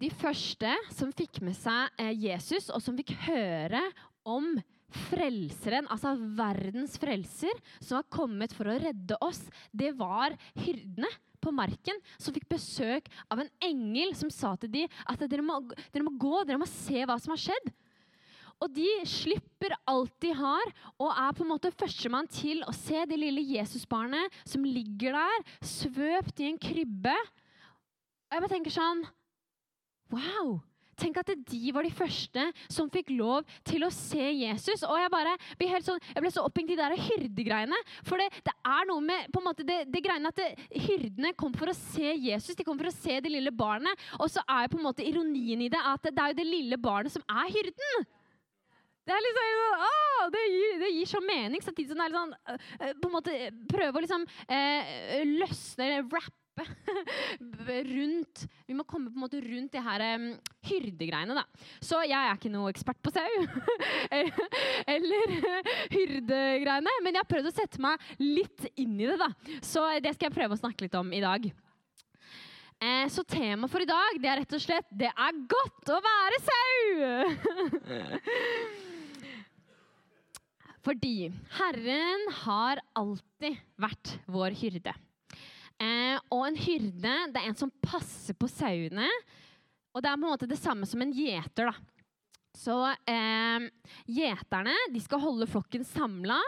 de 0.00 0.10
første 0.12 0.74
som 0.96 1.12
fikk 1.12 1.40
med 1.44 1.56
seg 1.56 1.88
eh, 2.00 2.12
Jesus, 2.16 2.68
og 2.72 2.82
som 2.84 2.96
fikk 2.96 3.14
høre 3.26 3.82
om 4.28 4.58
frelseren, 4.90 5.88
altså 5.92 6.16
verdens 6.36 6.96
frelser, 7.00 7.52
som 7.78 8.00
har 8.00 8.08
kommet 8.12 8.54
for 8.56 8.68
å 8.68 8.78
redde 8.80 9.16
oss, 9.24 9.42
det 9.72 9.92
var 9.98 10.34
hyrdene 10.58 11.08
på 11.40 11.52
marken 11.54 11.96
som 12.20 12.34
fikk 12.36 12.48
besøk 12.50 13.08
av 13.32 13.40
en 13.40 13.52
engel 13.64 14.12
som 14.18 14.32
sa 14.32 14.52
til 14.60 14.72
dem 14.72 14.98
at 15.08 15.22
dere 15.24 15.44
må, 15.44 15.62
dere 15.94 16.04
må 16.04 16.12
gå, 16.20 16.42
dere 16.44 16.60
må 16.60 16.68
se 16.68 17.06
hva 17.06 17.16
som 17.20 17.32
har 17.32 17.40
skjedd. 17.48 17.70
Og 18.60 18.72
de 18.76 18.88
slipper 19.08 19.72
alt 19.88 20.12
de 20.20 20.34
har, 20.36 20.72
og 21.00 21.12
er 21.14 21.36
på 21.36 21.44
en 21.44 21.52
måte 21.54 21.72
førstemann 21.72 22.28
til 22.28 22.60
å 22.68 22.74
se 22.76 23.06
det 23.08 23.18
lille 23.20 23.44
Jesusbarnet 23.56 24.40
som 24.44 24.66
ligger 24.66 25.16
der, 25.16 25.46
svøpt 25.64 26.42
i 26.44 26.50
en 26.50 26.60
krybbe. 26.60 27.14
Og 28.28 28.36
jeg 28.36 28.44
bare 28.44 28.52
tenker 28.52 28.74
sånn 28.74 29.06
Wow! 30.10 30.58
Tenk 31.00 31.16
at 31.16 31.30
de 31.32 31.70
var 31.72 31.86
de 31.86 31.92
første 31.94 32.42
som 32.68 32.90
fikk 32.92 33.12
lov 33.14 33.46
til 33.64 33.86
å 33.86 33.92
se 33.94 34.20
Jesus. 34.20 34.82
Og 34.84 34.98
jeg 35.00 35.12
bare 35.12 35.32
ble, 35.56 35.68
sånn, 35.86 36.00
jeg 36.12 36.24
ble 36.24 36.32
så 36.34 36.44
opphengt 36.44 36.74
i 36.74 36.76
de 36.76 36.82
der 36.82 37.04
hyrdegreiene. 37.06 37.78
For 38.04 38.20
det, 38.20 38.28
det, 38.44 38.52
er 38.68 38.88
noe 38.90 39.00
med 39.04 39.30
på 39.32 39.40
en 39.40 39.48
måte, 39.48 39.64
det, 39.64 39.78
det 39.88 40.02
greiene 40.04 40.28
at 40.28 40.36
det, 40.36 40.50
hyrdene 40.84 41.32
kom 41.40 41.54
for 41.56 41.72
å 41.72 41.76
se 41.76 42.12
Jesus, 42.12 42.58
de 42.58 42.66
kom 42.66 42.76
for 42.76 42.90
å 42.90 42.94
se 42.94 43.16
det 43.22 43.32
lille 43.32 43.54
barnet. 43.54 44.08
Og 44.20 44.28
så 44.32 44.44
er 44.44 44.68
på 44.68 44.76
en 44.76 44.88
måte 44.90 45.06
ironien 45.06 45.64
i 45.64 45.70
det 45.72 45.80
at 45.80 46.10
det 46.10 46.20
er 46.20 46.34
jo 46.34 46.40
det 46.42 46.50
lille 46.50 46.80
barnet 46.80 47.16
som 47.16 47.24
er 47.32 47.48
hyrden. 47.48 48.08
Det 49.10 49.16
er 49.16 49.24
liksom 49.26 49.48
sånn, 49.60 49.86
å, 49.86 50.26
det, 50.30 50.42
gir, 50.46 50.76
det 50.84 50.90
gir 50.94 51.08
så 51.10 51.20
mening, 51.24 51.62
samtidig 51.64 51.90
som 51.90 51.98
det 51.98 52.04
er 52.06 52.12
litt 52.12 52.20
sånn 52.20 53.00
på 53.00 53.08
en 53.08 53.14
måte 53.16 53.38
Prøve 53.70 53.98
å 53.98 54.02
liksom 54.04 54.26
eh, 54.46 55.24
løsne, 55.26 55.88
rappe 56.06 56.38
rundt 57.94 58.44
Vi 58.68 58.76
må 58.76 58.84
komme 58.88 59.10
på 59.10 59.18
en 59.18 59.24
måte 59.24 59.40
rundt 59.42 59.72
de 59.74 59.82
her 59.82 60.04
um, 60.16 60.26
hyrdegreiene, 60.66 61.34
da. 61.36 61.44
Så 61.82 62.02
jeg 62.04 62.18
er 62.18 62.36
ikke 62.36 62.52
noe 62.52 62.70
ekspert 62.72 63.00
på 63.02 63.12
sau. 63.14 63.30
eller 64.94 65.34
hyrdegreiene. 65.94 66.92
Men 67.00 67.14
jeg 67.14 67.22
har 67.22 67.30
prøvd 67.30 67.50
å 67.50 67.54
sette 67.54 67.82
meg 67.82 68.04
litt 68.20 68.68
inn 68.76 68.98
i 69.00 69.08
det, 69.08 69.18
da. 69.20 69.30
Så 69.64 69.86
det 70.02 70.14
skal 70.16 70.28
jeg 70.28 70.36
prøve 70.36 70.56
å 70.56 70.62
snakke 70.62 70.86
litt 70.86 70.98
om 71.00 71.10
i 71.16 71.24
dag. 71.24 71.50
Eh, 72.80 73.06
så 73.12 73.24
temaet 73.28 73.72
for 73.72 73.84
i 73.84 73.88
dag 73.88 74.20
det 74.20 74.30
er 74.30 74.38
rett 74.40 74.54
og 74.56 74.62
slett 74.62 74.88
'Det 74.88 75.10
er 75.12 75.42
godt 75.56 75.84
å 75.92 75.98
være 76.06 76.36
sau'. 76.46 77.30
Fordi 80.84 81.28
Herren 81.58 82.26
har 82.44 82.80
alltid 82.96 83.58
vært 83.80 84.14
vår 84.30 84.56
hyrde. 84.62 84.94
Eh, 85.80 86.16
og 86.32 86.44
en 86.44 86.58
hyrde 86.60 87.12
det 87.32 87.40
er 87.40 87.48
en 87.48 87.58
som 87.58 87.72
passer 87.84 88.36
på 88.36 88.48
sauene. 88.50 89.08
Og 89.92 90.02
det 90.02 90.10
er 90.10 90.16
på 90.16 90.24
en 90.24 90.28
måte 90.28 90.48
det 90.48 90.60
samme 90.60 90.88
som 90.88 91.02
en 91.02 91.12
gjeter. 91.12 91.70
da. 91.70 91.74
Så 92.56 92.76
eh, 93.08 93.68
gjeterne 94.10 94.74
de 94.94 95.02
skal 95.04 95.22
holde 95.22 95.48
flokken 95.50 95.84
samla. 95.86 96.38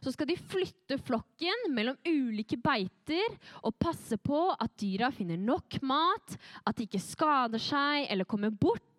Så 0.00 0.14
skal 0.14 0.30
de 0.30 0.36
flytte 0.38 0.96
flokken 1.04 1.66
mellom 1.76 1.98
ulike 2.08 2.56
beiter 2.60 3.34
og 3.60 3.76
passe 3.80 4.16
på 4.16 4.46
at 4.54 4.72
dyra 4.80 5.10
finner 5.12 5.36
nok 5.36 5.76
mat, 5.84 6.38
at 6.64 6.78
de 6.78 6.86
ikke 6.88 7.02
skader 7.04 7.60
seg 7.60 8.06
eller 8.08 8.28
kommer 8.28 8.48
bort 8.48 8.89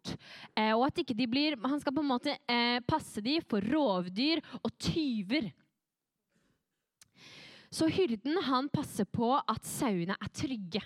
Eh, 0.58 0.74
og 0.74 0.88
at 0.88 1.02
ikke 1.04 1.16
de 1.18 1.28
blir, 1.30 1.58
Han 1.64 1.80
skal 1.82 1.94
på 1.96 2.04
en 2.04 2.12
måte 2.12 2.36
eh, 2.50 2.80
passe 2.88 3.22
dem 3.24 3.44
for 3.48 3.64
rovdyr 3.64 4.42
og 4.62 4.72
tyver. 4.82 5.52
Så 7.72 7.88
hyrden 7.88 8.42
han 8.44 8.68
passer 8.72 9.08
på 9.08 9.36
at 9.40 9.68
sauene 9.68 10.18
er 10.18 10.34
trygge. 10.36 10.82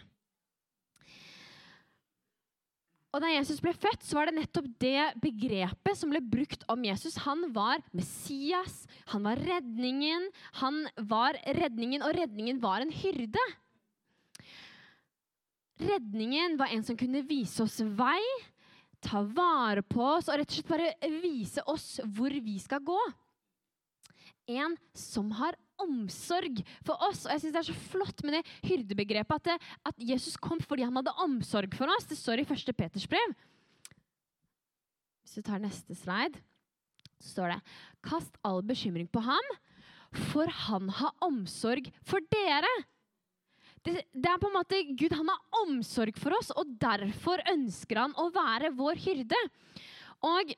Og 3.15 3.21
Da 3.23 3.29
Jesus 3.31 3.62
ble 3.63 3.71
født, 3.71 4.03
så 4.03 4.17
var 4.17 4.27
det 4.27 4.35
nettopp 4.35 4.65
det 4.83 5.03
begrepet 5.23 5.95
som 5.95 6.11
ble 6.11 6.19
brukt 6.19 6.65
om 6.71 6.81
Jesus. 6.83 7.15
Han 7.23 7.47
var 7.56 7.79
Messias, 7.95 8.81
han 9.13 9.23
var 9.23 9.39
redningen. 9.39 10.27
Han 10.59 10.81
var 11.00 11.39
redningen, 11.56 12.03
og 12.03 12.11
redningen 12.18 12.59
var 12.59 12.83
en 12.83 12.91
hyrde. 12.91 13.45
Redningen 15.79 16.59
var 16.59 16.75
en 16.75 16.83
som 16.88 17.00
kunne 17.00 17.23
vise 17.27 17.63
oss 17.63 17.79
vei, 17.95 18.19
ta 19.06 19.22
vare 19.22 19.84
på 19.86 20.02
oss 20.02 20.30
og 20.30 20.40
rett 20.40 20.50
og 20.50 20.57
slett 20.57 20.72
bare 20.72 21.12
vise 21.22 21.63
oss 21.69 22.00
hvor 22.16 22.34
vi 22.34 22.57
skal 22.62 22.84
gå. 22.86 23.00
En 24.52 24.75
som 24.98 25.31
har 25.40 25.57
omsorg 25.81 26.62
for 26.86 27.02
oss. 27.07 27.25
Og 27.25 27.34
jeg 27.34 27.44
synes 27.44 27.56
Det 27.56 27.62
er 27.62 27.69
så 27.69 27.80
flott 27.92 28.24
med 28.25 28.38
det 28.38 28.44
hyrdebegrepet 28.69 29.36
at, 29.36 29.50
det, 29.50 29.75
at 29.92 30.07
Jesus 30.13 30.38
kom 30.38 30.62
fordi 30.63 30.86
han 30.88 30.96
hadde 30.96 31.16
omsorg 31.25 31.75
for 31.78 31.92
oss. 31.92 32.07
Det 32.10 32.18
står 32.19 32.44
i 32.44 32.48
1. 32.48 32.74
Peters 32.78 33.07
brev. 33.10 33.36
Hvis 35.25 35.38
du 35.38 35.46
tar 35.46 35.62
neste 35.62 35.98
slide, 35.98 36.42
så 37.19 37.34
står 37.34 37.56
det 37.56 37.62
Kast 38.06 38.38
all 38.46 38.62
bekymring 38.66 39.07
på 39.10 39.24
ham, 39.25 39.48
for 40.31 40.48
han 40.68 40.92
har 41.00 41.16
omsorg 41.25 41.90
for 42.06 42.21
dere 42.31 42.69
det, 43.85 44.01
det, 44.13 44.30
er 44.30 44.42
på 44.42 44.49
en 44.49 44.57
måte 44.57 44.81
Gud 44.97 45.13
han 45.13 45.30
har 45.30 45.63
omsorg 45.63 46.18
for 46.18 46.35
oss, 46.37 46.51
og 46.57 46.75
derfor 46.81 47.44
ønsker 47.51 48.01
han 48.01 48.15
å 48.18 48.31
være 48.33 48.73
vår 48.77 49.01
hyrde. 49.04 49.42
Og 50.25 50.56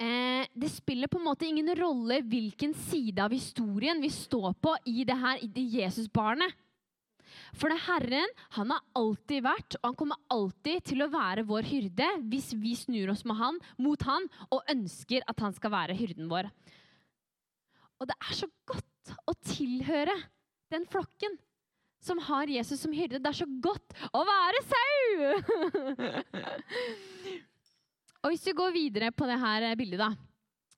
eh, 0.00 0.48
det 0.48 0.72
spiller 0.72 1.10
på 1.10 1.20
en 1.20 1.28
måte 1.28 1.48
ingen 1.48 1.68
rolle 1.76 2.22
hvilken 2.24 2.72
side 2.88 3.20
av 3.20 3.34
historien 3.34 4.00
vi 4.00 4.12
står 4.14 4.54
på 4.62 4.74
i 4.88 5.04
det 5.08 5.18
her 5.20 5.44
i 5.44 5.50
det 5.52 5.66
Jesusbarnet. 5.76 6.56
For 7.54 7.70
det 7.70 7.82
Herren 7.84 8.32
han 8.56 8.72
har 8.72 8.82
alltid 8.98 9.44
vært, 9.44 9.76
og 9.80 9.90
han 9.90 9.98
kommer 9.98 10.22
alltid 10.32 10.86
til 10.90 11.04
å 11.04 11.10
være 11.12 11.46
vår 11.46 11.68
hyrde 11.68 12.08
hvis 12.32 12.50
vi 12.58 12.72
snur 12.78 13.12
oss 13.12 13.22
han, 13.26 13.60
mot 13.78 14.02
han 14.08 14.26
og 14.48 14.64
ønsker 14.70 15.26
at 15.30 15.44
han 15.44 15.54
skal 15.54 15.74
være 15.74 15.98
hyrden 15.98 16.30
vår. 16.30 16.50
Og 18.00 18.08
det 18.08 18.16
er 18.16 18.34
så 18.38 18.48
godt 18.66 19.14
å 19.28 19.36
tilhøre 19.44 20.16
den 20.72 20.86
flokken 20.90 21.36
som 22.00 22.20
har 22.26 22.50
Jesus 22.50 22.80
som 22.80 22.94
hyrde. 22.96 23.20
Det 23.20 23.30
er 23.30 23.38
så 23.42 23.48
godt 23.62 23.94
å 24.16 24.24
være 24.26 24.64
sau! 24.70 25.06
og 28.22 28.32
hvis 28.32 28.46
vi 28.48 28.56
går 28.56 28.74
videre 28.76 29.12
på 29.12 29.28
det 29.28 29.38
her 29.40 29.70
bildet, 29.78 30.00
da. 30.00 30.10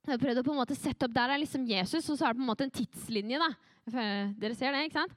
Jeg 0.03 0.17
har 0.17 0.23
prøvd 0.25 0.41
å 0.41 0.47
på 0.47 0.55
en 0.55 0.59
måte 0.59 0.75
sette 0.75 1.07
opp, 1.07 1.15
Der 1.15 1.31
er 1.31 1.39
liksom 1.39 1.67
Jesus, 1.69 2.09
og 2.11 2.19
så 2.19 2.27
er 2.27 2.35
det 2.35 2.41
på 2.41 2.43
en 2.43 2.51
måte 2.51 2.67
en 2.67 2.75
tidslinje. 2.75 3.39
da. 3.39 3.51
Dere 4.43 4.57
ser 4.59 4.75
det, 4.75 4.87
ikke 4.89 5.05
sant? 5.05 5.15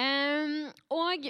Um, 0.00 0.54
og 0.94 1.26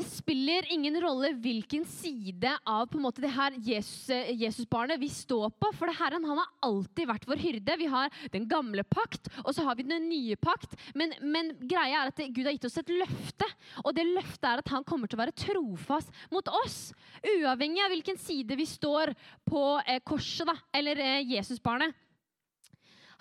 det 0.00 0.08
spiller 0.08 0.64
ingen 0.72 0.94
rolle 1.02 1.34
hvilken 1.42 1.82
side 1.88 2.50
av 2.64 2.86
på 2.88 2.96
en 2.96 3.04
måte 3.04 3.20
det 3.20 3.32
her 3.34 3.56
Jesus, 3.66 4.08
Jesusbarnet 4.40 5.00
vi 5.00 5.10
står 5.12 5.50
på. 5.60 5.70
For 5.76 5.90
det 5.90 5.98
Herren 5.98 6.24
han 6.24 6.40
har 6.40 6.52
alltid 6.64 7.08
vært 7.10 7.26
vår 7.28 7.42
hyrde. 7.42 7.76
Vi 7.80 7.88
har 7.92 8.12
den 8.32 8.46
gamle 8.48 8.84
pakt, 8.88 9.28
og 9.44 9.52
så 9.54 9.66
har 9.66 9.76
vi 9.76 9.84
den 9.88 10.08
nye 10.08 10.38
pakt. 10.40 10.76
Men, 10.96 11.12
men 11.20 11.52
greia 11.60 12.06
er 12.06 12.12
at 12.14 12.22
Gud 12.32 12.46
har 12.46 12.56
gitt 12.56 12.68
oss 12.70 12.80
et 12.80 12.92
løfte. 12.94 13.48
Og 13.84 13.92
det 13.96 14.08
løftet 14.08 14.48
er 14.48 14.64
at 14.64 14.72
han 14.72 14.86
kommer 14.88 15.10
til 15.10 15.20
å 15.20 15.24
være 15.24 15.36
trofast 15.36 16.14
mot 16.32 16.48
oss. 16.62 16.78
Uavhengig 17.20 17.84
av 17.84 17.92
hvilken 17.92 18.20
side 18.20 18.56
vi 18.56 18.68
står 18.68 19.12
på 19.48 19.64
eh, 19.84 20.00
korset, 20.06 20.48
da, 20.48 20.56
eller 20.80 21.02
eh, 21.04 21.34
Jesusbarnet. 21.36 21.92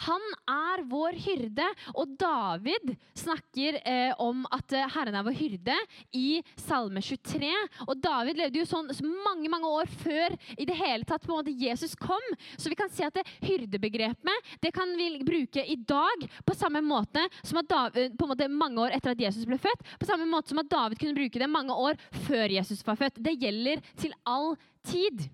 Han 0.06 0.24
er 0.50 0.84
vår 0.90 1.18
hyrde. 1.26 1.66
Og 1.96 2.16
David 2.20 2.94
snakker 3.18 3.80
eh, 3.84 4.14
om 4.22 4.46
at 4.56 4.76
eh, 4.76 4.88
Herren 4.96 5.18
er 5.20 5.26
vår 5.26 5.38
hyrde 5.40 5.76
i 6.16 6.42
Salme 6.60 7.04
23. 7.04 7.52
Og 7.88 7.96
David 8.04 8.40
levde 8.40 8.62
jo 8.62 8.68
sånn 8.70 8.92
mange 9.26 9.52
mange 9.52 9.70
år 9.70 9.90
før 10.04 10.36
i 10.56 10.68
det 10.68 10.78
hele 10.80 11.08
tatt 11.08 11.26
på 11.26 11.34
en 11.34 11.42
måte 11.42 11.56
Jesus 11.56 11.96
kom. 12.00 12.26
Så 12.58 12.72
vi 12.72 12.78
kan 12.80 12.92
si 12.94 13.06
at 13.06 13.16
det 13.18 13.26
hyrdebegrepet 13.44 14.54
det 14.64 14.72
kan 14.76 14.92
vi 14.98 15.12
bruke 15.26 15.64
i 15.66 15.76
dag 15.90 16.26
på 16.46 16.56
samme 16.58 16.82
måte 16.86 17.26
som 17.44 17.60
at 17.62 17.70
David, 17.70 18.16
på 18.18 18.26
en 18.26 18.34
måte 18.34 18.50
mange 18.52 18.82
år 18.86 18.96
etter 18.96 19.14
at 19.14 19.24
Jesus 19.24 19.48
ble 19.50 19.60
født. 19.62 19.84
På 20.00 20.08
samme 20.10 20.28
måte 20.30 20.54
som 20.54 20.62
at 20.62 20.72
David 20.72 21.02
kunne 21.02 21.18
bruke 21.18 21.42
det 21.42 21.52
mange 21.52 21.76
år 21.76 22.00
før 22.28 22.52
Jesus 22.54 22.84
var 22.88 23.00
født. 23.00 23.20
Det 23.24 23.36
gjelder 23.42 23.84
til 24.00 24.16
all 24.28 24.56
tid. 24.88 25.28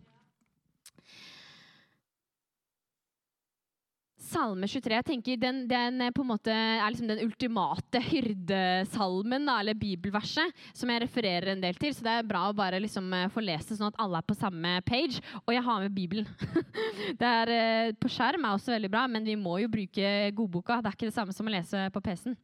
Salme 4.26 4.66
23 4.70 4.96
jeg 4.96 5.06
tenker 5.06 5.38
den, 5.38 5.60
den 5.70 6.02
måte 6.26 6.54
er 6.54 6.82
liksom 6.90 7.10
den 7.10 7.22
ultimate 7.22 8.00
hyrdesalmen, 8.02 9.46
eller 9.52 9.78
bibelverset, 9.78 10.54
som 10.74 10.90
jeg 10.90 11.04
refererer 11.04 11.52
en 11.54 11.62
del 11.62 11.78
til. 11.78 11.94
Så 11.94 12.06
det 12.06 12.16
er 12.16 12.28
bra 12.28 12.48
å 12.50 12.56
bare 12.58 12.80
liksom 12.82 13.12
eh, 13.14 13.28
få 13.34 13.44
lest 13.46 13.70
det, 13.70 13.78
sånn 13.78 13.92
at 13.92 14.00
alle 14.02 14.22
er 14.22 14.28
på 14.28 14.38
samme 14.38 14.72
page. 14.88 15.22
Og 15.44 15.54
jeg 15.54 15.66
har 15.68 15.84
med 15.84 15.94
Bibelen. 15.94 16.30
det 17.22 17.30
er, 17.30 17.54
eh, 17.54 17.94
på 18.02 18.10
skjerm 18.12 18.48
er 18.48 18.58
også 18.58 18.74
veldig 18.74 18.92
bra, 18.96 19.06
men 19.12 19.28
vi 19.28 19.38
må 19.38 19.60
jo 19.62 19.70
bruke 19.72 20.16
godboka. 20.38 20.80
Det 20.82 20.92
er 20.92 20.98
ikke 20.98 21.12
det 21.12 21.18
samme 21.20 21.36
som 21.36 21.46
å 21.46 21.54
lese 21.54 21.86
på 21.94 22.04
PC-en. 22.08 22.40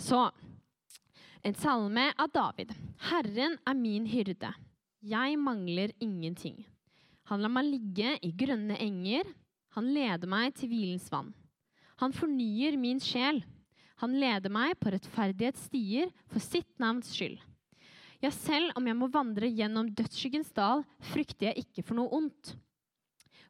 Så 0.00 0.24
en 1.42 1.58
salme 1.58 2.08
av 2.16 2.32
David. 2.32 2.72
Herren 3.10 3.58
er 3.66 3.76
min 3.76 4.08
hyrde. 4.08 4.54
Jeg 5.02 5.38
mangler 5.42 5.92
ingenting. 6.00 6.62
Han 7.30 7.42
lar 7.42 7.50
meg 7.50 7.68
ligge 7.68 8.16
i 8.22 8.32
grønne 8.38 8.76
enger. 8.80 9.26
Han 9.76 9.88
leder 9.94 10.28
meg 10.28 10.52
til 10.58 10.70
hvilens 10.72 11.08
vann. 11.12 11.32
Han 12.02 12.14
fornyer 12.14 12.76
min 12.80 13.00
sjel. 13.00 13.40
Han 14.02 14.16
leder 14.18 14.50
meg 14.52 14.74
på 14.80 14.90
rettferdighetsstier 14.92 16.10
for 16.26 16.42
sitt 16.42 16.70
navns 16.82 17.12
skyld. 17.14 17.38
Ja, 18.22 18.30
selv 18.34 18.74
om 18.78 18.86
jeg 18.86 18.98
må 18.98 19.08
vandre 19.10 19.50
gjennom 19.50 19.88
dødsskyggens 19.98 20.52
dal, 20.54 20.84
frykter 21.10 21.48
jeg 21.48 21.64
ikke 21.64 21.84
for 21.86 21.98
noe 21.98 22.10
ondt. 22.14 22.52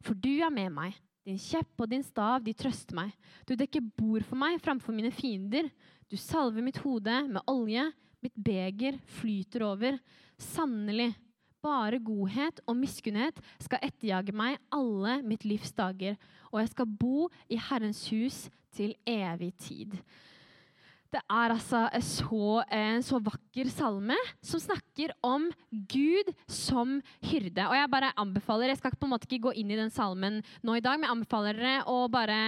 For 0.02 0.16
du 0.16 0.30
er 0.40 0.52
med 0.52 0.72
meg. 0.72 0.96
Din 1.22 1.38
kjepp 1.38 1.84
og 1.84 1.90
din 1.92 2.02
stav, 2.02 2.40
de 2.42 2.54
trøster 2.56 2.96
meg. 2.98 3.12
Du 3.46 3.54
dekker 3.54 3.84
bord 3.94 4.24
for 4.26 4.40
meg 4.40 4.56
framfor 4.64 4.96
mine 4.96 5.12
fiender. 5.14 5.68
Du 6.10 6.16
salver 6.18 6.64
mitt 6.64 6.80
hode 6.82 7.20
med 7.28 7.44
olje. 7.50 7.84
Mitt 8.22 8.34
beger 8.34 8.98
flyter 9.20 9.64
over. 9.66 9.98
Sannelig, 10.40 11.12
bare 11.62 12.00
godhet 12.02 12.60
og 12.66 12.76
miskunnhet 12.80 13.38
skal 13.62 13.82
etterjage 13.86 14.34
meg 14.36 14.58
alle 14.74 15.20
mitt 15.26 15.46
livs 15.46 15.72
dager, 15.76 16.18
og 16.50 16.60
jeg 16.62 16.72
skal 16.74 16.96
bo 17.00 17.28
i 17.48 17.60
Herrens 17.70 18.04
hus 18.10 18.44
til 18.74 18.94
evig 19.06 19.52
tid. 19.62 19.96
Det 21.12 21.20
er 21.28 21.52
altså 21.52 21.82
så, 22.00 22.62
en 22.72 23.02
så 23.04 23.18
vakker 23.20 23.68
salme 23.68 24.16
som 24.40 24.62
snakker 24.62 25.12
om 25.26 25.44
Gud 25.70 26.30
som 26.48 26.94
hyrde. 27.28 27.66
Og 27.66 27.76
Jeg 27.76 27.90
bare 27.92 28.14
anbefaler, 28.16 28.72
jeg 28.72 28.80
skal 28.80 28.96
på 28.96 29.08
en 29.08 29.12
måte 29.12 29.28
ikke 29.28 29.50
gå 29.50 29.52
inn 29.60 29.74
i 29.74 29.76
den 29.76 29.92
salmen 29.92 30.40
nå 30.64 30.78
i 30.78 30.84
dag, 30.84 30.96
men 30.96 31.10
jeg 31.10 31.16
anbefaler 31.18 31.60
dere 31.60 31.84
å 31.90 32.06
bare 32.12 32.38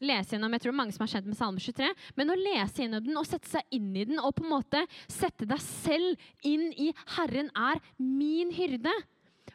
lese 0.00 0.34
gjennom 0.34 0.56
jeg 0.56 0.64
tror 0.64 0.72
det 0.72 0.74
er 0.74 0.80
mange 0.80 0.96
som 0.96 1.04
har 1.04 1.12
kjent 1.12 1.28
med 1.28 1.38
salme 1.38 1.60
23, 1.60 1.92
men 2.16 2.32
å 2.32 2.40
lese 2.40 2.84
gjennom 2.84 3.04
den 3.04 3.20
og 3.20 3.28
sette 3.28 3.50
seg 3.50 3.76
inn 3.76 3.92
i 3.92 4.06
den 4.08 4.22
og 4.22 4.38
på 4.38 4.46
en 4.46 4.54
måte 4.54 4.84
sette 5.04 5.48
deg 5.50 5.60
selv 5.60 6.30
inn 6.48 6.70
i 6.80 6.94
Herren 7.18 7.52
er 7.52 7.82
min 8.00 8.54
hyrde. 8.56 8.94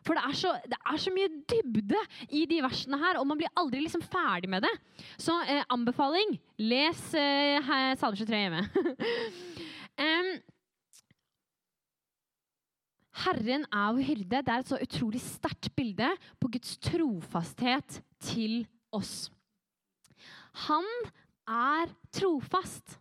For 0.05 0.17
det 0.17 0.23
er, 0.25 0.35
så, 0.37 0.53
det 0.69 0.77
er, 0.77 0.97
så, 1.01 1.11
mye 1.13 1.29
dybde 1.49 2.03
i 2.35 2.45
de 2.49 2.61
versene 2.65 2.99
her, 3.01 3.19
og 3.19 3.27
man 3.29 3.39
blir 3.39 3.51
aldri 3.59 3.81
liksom 3.83 4.03
ferdig 4.05 4.49
med 4.51 4.63
det. 4.65 4.71
Så 5.21 5.35
eh, 5.49 5.63
anbefaling 5.73 6.37
les 6.61 7.01
eh, 7.17 7.71
Salme 7.99 8.17
23 8.19 8.39
hjemme. 8.43 8.63
um, 10.05 10.31
Herren 13.25 13.65
er 13.67 13.97
vår 13.97 14.07
hyrde. 14.07 14.43
Det 14.45 14.53
er 14.53 14.63
et 14.63 14.71
så 14.71 14.79
utrolig 14.79 15.21
sterkt 15.23 15.71
bilde 15.75 16.09
på 16.39 16.51
Guds 16.53 16.77
trofasthet 16.85 17.99
til 18.23 18.63
oss. 18.95 19.27
Han 20.69 20.87
er 21.49 21.91
trofast. 22.15 22.97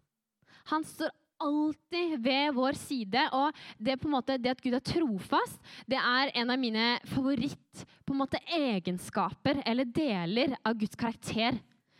Han 0.73 0.85
står 0.85 1.13
alltid 1.39 2.19
ved 2.25 2.55
vår 2.55 2.79
side. 2.79 3.29
Og 3.33 3.57
det, 3.79 3.99
måte, 4.05 4.39
det, 4.39 4.57
at 4.57 4.63
Gud 4.63 4.77
er 4.79 4.85
trofast, 4.85 5.59
det 5.87 6.01
er 6.01 6.35
en 6.35 6.53
av 6.55 6.61
mine 6.61 6.91
favoritt 7.09 7.87
på 8.07 8.15
en 8.15 8.23
måte, 8.23 8.41
egenskaper 8.55 9.63
eller 9.69 9.89
deler 9.89 10.57
av 10.65 10.79
Guds 10.81 10.97
karakter. 10.99 11.59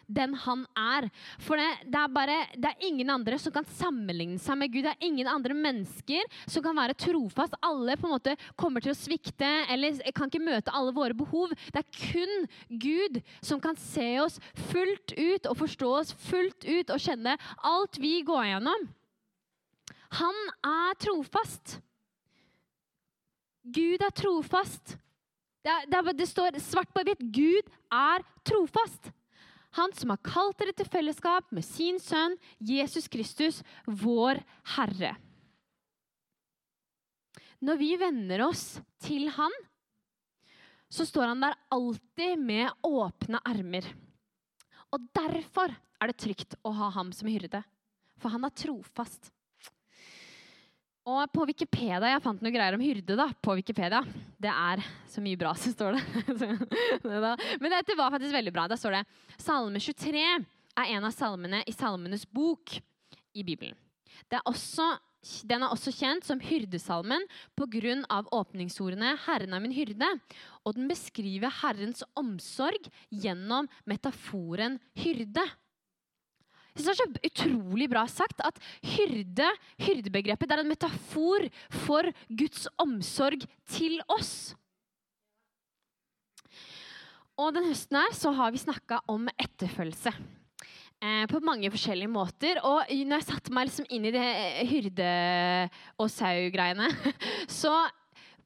Den 0.09 0.33
han 0.41 0.63
er. 0.73 1.11
For 1.45 1.61
det, 1.61 1.67
det, 1.93 2.01
er 2.01 2.13
bare, 2.15 2.37
det 2.57 2.71
er 2.71 2.87
ingen 2.89 3.11
andre 3.13 3.37
som 3.37 3.53
kan 3.53 3.67
sammenligne 3.77 4.41
seg 4.41 4.57
med 4.57 4.73
Gud. 4.73 4.87
Det 4.87 4.95
er 4.95 5.05
ingen 5.05 5.29
andre 5.29 5.53
mennesker 5.53 6.25
som 6.49 6.65
kan 6.65 6.79
være 6.81 6.97
trofast. 6.97 7.59
Alle 7.61 7.99
på 8.01 8.09
en 8.09 8.15
måte 8.15 8.37
kommer 8.57 8.81
til 8.81 8.95
å 8.95 8.97
svikte 8.97 9.51
eller 9.69 10.01
kan 10.17 10.33
ikke 10.33 10.41
møte 10.41 10.73
alle 10.73 10.97
våre 10.97 11.17
behov. 11.19 11.53
Det 11.75 11.85
er 11.85 12.01
kun 12.09 12.49
Gud 12.81 13.21
som 13.45 13.61
kan 13.61 13.77
se 13.77 14.15
oss 14.25 14.41
fullt 14.71 15.13
ut 15.13 15.51
og 15.51 15.61
forstå 15.61 15.93
oss 16.01 16.17
fullt 16.31 16.65
ut 16.65 16.95
og 16.95 17.05
kjenne 17.05 17.37
alt 17.69 18.01
vi 18.01 18.23
går 18.25 18.55
gjennom. 18.55 18.89
Han 20.17 20.39
er 20.65 20.97
trofast. 21.03 21.79
Gud 23.69 24.01
er 24.01 24.15
trofast. 24.17 24.97
Det, 25.65 25.75
det, 25.93 26.17
det 26.17 26.29
står 26.31 26.59
svart 26.65 26.93
på 26.95 27.05
hvitt. 27.05 27.23
Gud 27.35 27.69
er 27.93 28.25
trofast. 28.47 29.11
Han 29.77 29.93
som 29.93 30.15
har 30.15 30.23
kalt 30.25 30.57
dere 30.61 30.73
til 30.73 30.89
fellesskap 30.89 31.51
med 31.53 31.67
sin 31.67 31.99
sønn 32.01 32.39
Jesus 32.65 33.09
Kristus, 33.13 33.61
vår 33.85 34.41
Herre. 34.77 35.13
Når 37.61 37.81
vi 37.81 37.91
venner 38.01 38.47
oss 38.47 38.79
til 39.03 39.29
Han, 39.35 39.53
så 40.89 41.05
står 41.05 41.27
han 41.35 41.43
der 41.43 41.57
alltid 41.75 42.41
med 42.41 42.71
åpne 42.87 43.43
ermer. 43.45 43.85
Og 44.95 45.03
derfor 45.13 45.75
er 46.01 46.09
det 46.09 46.21
trygt 46.23 46.57
å 46.65 46.73
ha 46.73 46.89
ham 46.95 47.11
som 47.13 47.29
hyrde, 47.29 47.61
for 48.17 48.33
han 48.33 48.47
er 48.47 48.55
trofast. 48.57 49.29
Og 51.09 51.25
på 51.33 51.47
Wikipedia, 51.49 52.11
Jeg 52.13 52.21
fant 52.21 52.43
noen 52.45 52.53
greier 52.53 52.77
om 52.77 52.85
hyrde 52.85 53.17
da, 53.17 53.31
på 53.41 53.55
Wikipedia. 53.57 54.03
Det 54.37 54.51
er 54.53 54.83
så 55.09 55.23
mye 55.25 55.39
bra 55.41 55.55
som 55.61 55.73
står 55.73 55.97
det. 55.97 56.05
Men 57.63 57.73
dette 57.73 57.97
var 57.97 58.13
faktisk 58.13 58.35
veldig 58.37 58.53
bra. 58.53 58.67
Da 58.69 58.77
står 58.77 58.99
det 58.99 59.05
Salme 59.41 59.81
23 59.81 60.25
er 60.79 60.95
en 60.95 61.07
av 61.09 61.15
salmene 61.15 61.63
i 61.67 61.75
Salmenes 61.75 62.27
bok 62.29 62.77
i 63.33 63.45
Bibelen. 63.47 63.77
Er 64.29 64.45
også, 64.45 64.85
den 65.49 65.65
er 65.65 65.73
også 65.73 65.95
kjent 65.97 66.27
som 66.29 66.43
hyrdesalmen 66.45 67.25
pga. 67.57 67.95
åpningsordene 68.29 69.17
'Herren 69.25 69.55
er 69.55 69.61
min 69.65 69.73
hyrde'. 69.73 70.21
Og 70.67 70.75
den 70.77 70.89
beskriver 70.89 71.49
Herrens 71.63 72.05
omsorg 72.15 72.91
gjennom 73.11 73.69
metaforen 73.87 74.79
hyrde. 74.95 75.47
Det 76.77 76.87
er 76.87 76.99
så 76.99 77.09
utrolig 77.31 77.89
bra 77.91 78.05
sagt 78.11 78.41
at 78.45 78.59
hyrde, 78.95 79.49
hyrdebegrepet 79.83 80.53
er 80.53 80.63
en 80.63 80.71
metafor 80.71 81.49
for 81.87 82.11
Guds 82.29 82.69
omsorg 82.79 83.47
til 83.73 83.99
oss. 84.13 84.55
Og 87.39 87.55
denne 87.55 87.71
høsten 87.71 88.01
her 88.01 88.15
så 88.19 88.33
har 88.35 88.51
vi 88.51 88.61
snakka 88.63 89.01
om 89.11 89.29
etterfølgelse. 89.39 90.13
Eh, 90.99 91.25
på 91.31 91.39
mange 91.47 91.71
forskjellige 91.71 92.11
måter. 92.11 92.59
Og 92.67 92.91
når 92.91 93.21
jeg 93.21 93.29
satte 93.29 93.55
meg 93.55 93.69
liksom 93.69 93.87
inn 93.95 94.09
i 94.09 94.15
det 94.15 94.27
hyrde- 94.67 95.69
og 96.03 96.11
sau-greiene, 96.11 96.89
så 97.61 97.75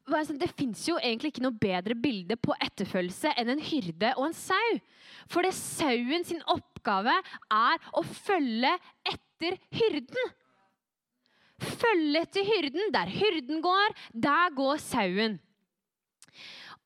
det 0.03 0.51
fins 0.57 0.83
jo 0.87 0.97
egentlig 0.99 1.31
ikke 1.31 1.45
noe 1.45 1.55
bedre 1.55 1.95
bilde 1.95 2.35
på 2.35 2.55
etterfølgelse 2.59 3.31
enn 3.39 3.53
en 3.53 3.63
hyrde 3.63 4.11
og 4.17 4.27
en 4.27 4.35
sau. 4.35 4.79
For 5.31 5.45
det 5.45 5.53
sauen 5.55 6.25
sin 6.27 6.43
oppgave 6.51 7.15
er 7.47 7.85
å 7.95 8.03
følge 8.03 8.73
etter 9.07 9.57
hyrden. 9.71 10.33
Følge 11.63 12.19
etter 12.25 12.43
hyrden. 12.43 12.91
Der 12.91 13.07
hyrden 13.07 13.63
går, 13.63 13.95
der 14.11 14.53
går 14.55 14.83
sauen. 14.83 15.39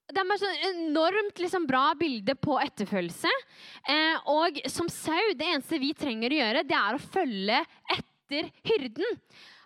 Det 0.07 0.21
er 0.21 0.29
et 0.31 0.39
sånn 0.39 0.67
enormt 0.69 1.39
liksom, 1.41 1.65
bra 1.67 1.89
bilde 1.99 2.37
på 2.39 2.55
etterfølgelse. 2.63 3.31
Eh, 3.91 4.29
og 4.31 4.61
som 4.71 4.87
sau, 4.93 5.33
det 5.35 5.49
eneste 5.49 5.81
vi 5.81 5.91
trenger 5.97 6.31
å 6.31 6.37
gjøre, 6.37 6.63
det 6.69 6.77
er 6.79 6.95
å 6.95 7.01
følge 7.01 7.59
etter 7.97 8.51
hyrden. 8.69 9.17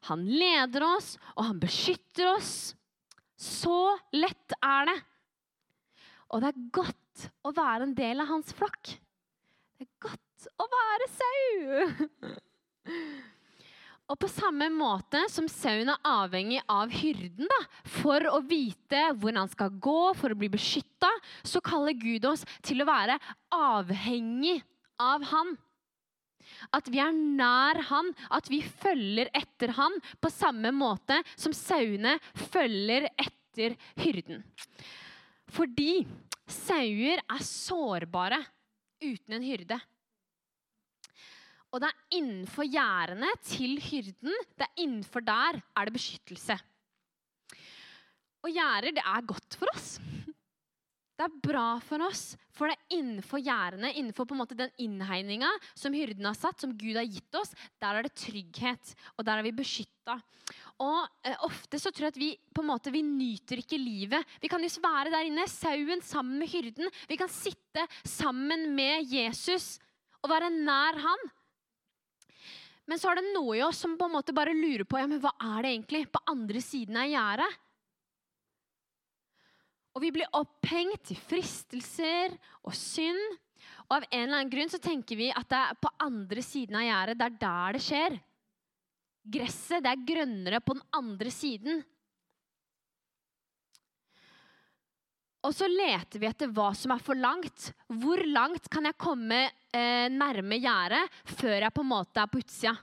Han 0.10 0.24
leder 0.26 0.88
oss, 0.88 1.14
og 1.36 1.46
han 1.52 1.60
beskytter 1.62 2.32
oss. 2.32 2.72
Så 3.42 3.98
lett 4.14 4.54
er 4.62 4.92
det. 4.92 4.98
Og 6.32 6.44
det 6.44 6.52
er 6.52 6.68
godt 6.78 7.26
å 7.44 7.54
være 7.56 7.88
en 7.88 7.96
del 7.98 8.22
av 8.24 8.30
hans 8.30 8.54
flokk. 8.56 8.94
Det 9.76 9.88
er 9.88 10.10
godt 10.10 10.48
å 10.62 10.68
være 10.70 11.10
sau! 11.18 12.38
Og 14.12 14.18
på 14.20 14.28
samme 14.28 14.68
måte 14.74 15.22
som 15.32 15.46
sauen 15.48 15.88
er 15.94 16.08
avhengig 16.08 16.60
av 16.72 16.92
hyrden 16.92 17.48
da, 17.48 17.60
for 17.88 18.26
å 18.28 18.42
vite 18.44 19.06
hvor 19.22 19.38
han 19.40 19.48
skal 19.52 19.72
gå 19.80 20.12
for 20.20 20.34
å 20.34 20.40
bli 20.40 20.50
beskytta, 20.52 21.08
så 21.48 21.62
kaller 21.64 21.96
Gud 21.96 22.28
oss 22.28 22.44
til 22.66 22.84
å 22.84 22.90
være 22.90 23.16
avhengig 23.56 24.58
av 25.00 25.24
han. 25.32 25.56
At 26.74 26.90
vi 26.92 27.02
er 27.04 27.14
nær 27.14 27.82
han, 27.90 28.12
at 28.34 28.50
vi 28.52 28.62
følger 28.62 29.32
etter 29.38 29.74
han 29.78 29.98
på 30.22 30.32
samme 30.34 30.74
måte 30.76 31.20
som 31.36 31.56
sauene 31.56 32.18
følger 32.52 33.10
etter 33.12 33.78
hyrden. 34.02 34.44
Fordi 35.52 36.06
sauer 36.52 37.22
er 37.22 37.46
sårbare 37.46 38.40
uten 39.02 39.38
en 39.38 39.46
hyrde. 39.48 39.80
Og 41.72 41.80
det 41.80 41.88
er 41.88 42.18
innenfor 42.20 42.68
gjerdene 42.68 43.30
til 43.48 43.78
hyrden, 43.80 44.34
det 44.60 44.68
er 44.68 44.84
innenfor 44.84 45.24
der 45.24 45.62
er 45.62 45.88
det 45.88 45.96
beskyttelse. 45.96 46.58
Og 48.42 48.50
gjerder, 48.52 48.92
det 48.98 49.04
er 49.06 49.30
godt 49.30 49.56
for 49.60 49.72
oss. 49.72 49.96
Det 51.22 51.28
er 51.28 51.42
bra 51.46 51.76
for 51.86 52.02
oss, 52.02 52.32
for 52.50 52.66
det 52.66 52.74
er 52.74 52.96
innenfor 52.98 53.38
gjerdene, 53.46 53.92
innenfor 53.94 54.26
på 54.26 54.34
en 54.34 54.40
måte 54.40 54.56
den 54.58 54.72
innhegninga 54.82 55.52
som 55.78 55.94
hyrden 55.94 56.26
har 56.26 56.34
satt, 56.34 56.58
som 56.64 56.74
Gud 56.74 56.98
har 56.98 57.06
gitt 57.06 57.38
oss, 57.38 57.52
der 57.78 58.00
er 58.00 58.08
det 58.08 58.16
trygghet, 58.18 58.96
og 59.14 59.28
der 59.28 59.38
er 59.38 59.46
vi 59.46 59.52
beskytta. 59.54 60.16
Og 60.82 61.28
eh, 61.30 61.38
Ofte 61.46 61.78
så 61.78 61.92
tror 61.94 62.08
jeg 62.08 62.16
at 62.16 62.20
vi 62.24 62.32
på 62.50 62.64
en 62.64 62.72
måte, 62.72 62.90
vi 62.90 63.04
nyter 63.06 63.62
ikke 63.62 63.78
livet. 63.78 64.34
Vi 64.42 64.50
kan 64.50 64.66
just 64.66 64.82
være 64.82 65.14
der 65.14 65.30
inne, 65.30 65.46
sauen 65.46 66.02
sammen 66.02 66.42
med 66.42 66.50
hyrden. 66.50 66.90
Vi 67.06 67.22
kan 67.22 67.30
sitte 67.30 67.86
sammen 68.02 68.72
med 68.74 69.06
Jesus 69.14 69.76
og 70.24 70.34
være 70.34 70.50
nær 70.56 70.98
han. 71.06 71.32
Men 72.90 72.98
så 72.98 73.12
er 73.12 73.22
det 73.22 73.30
noe 73.36 73.60
i 73.60 73.62
oss 73.62 73.86
som 73.86 73.94
på 73.94 74.10
en 74.10 74.18
måte 74.18 74.34
bare 74.34 74.58
lurer 74.58 74.90
på 74.90 74.98
ja, 74.98 75.06
men 75.06 75.22
hva 75.22 75.36
er 75.54 75.68
det 75.68 75.76
egentlig 75.76 76.08
på 76.10 76.26
andre 76.34 76.66
siden 76.66 76.98
av 76.98 77.14
gjerdet. 77.14 77.62
Og 79.92 80.04
vi 80.06 80.12
blir 80.16 80.30
opphengt 80.38 81.12
i 81.12 81.18
fristelser 81.20 82.36
og 82.64 82.76
synd. 82.78 83.22
Og 83.90 83.98
av 83.98 84.06
en 84.08 84.22
eller 84.24 84.38
annen 84.38 84.52
grunn 84.52 84.72
så 84.72 84.80
tenker 84.82 85.20
vi 85.20 85.30
at 85.36 85.50
det 85.52 85.60
er 85.60 85.80
på 85.82 85.92
andre 86.04 86.44
siden 86.46 86.78
av 86.80 86.86
gjerdet. 86.88 87.18
Det 87.20 87.28
er 87.28 87.40
der 87.44 87.78
det 87.78 87.84
skjer. 87.86 88.20
Gresset 89.36 89.84
det 89.86 89.92
er 89.92 90.06
grønnere 90.08 90.62
på 90.64 90.78
den 90.78 90.86
andre 90.98 91.34
siden. 91.34 91.82
Og 95.42 95.54
så 95.58 95.66
leter 95.70 96.22
vi 96.22 96.30
etter 96.30 96.52
hva 96.54 96.70
som 96.78 96.94
er 96.94 97.02
for 97.02 97.18
langt. 97.18 97.72
Hvor 98.02 98.22
langt 98.30 98.70
kan 98.72 98.86
jeg 98.86 99.00
komme 99.02 99.44
eh, 99.74 100.08
nærme 100.14 100.60
gjerdet 100.62 101.02
før 101.34 101.58
jeg 101.58 101.74
på 101.74 101.84
en 101.84 101.92
måte 101.92 102.22
er 102.22 102.30
på 102.30 102.42
utsida? 102.44 102.76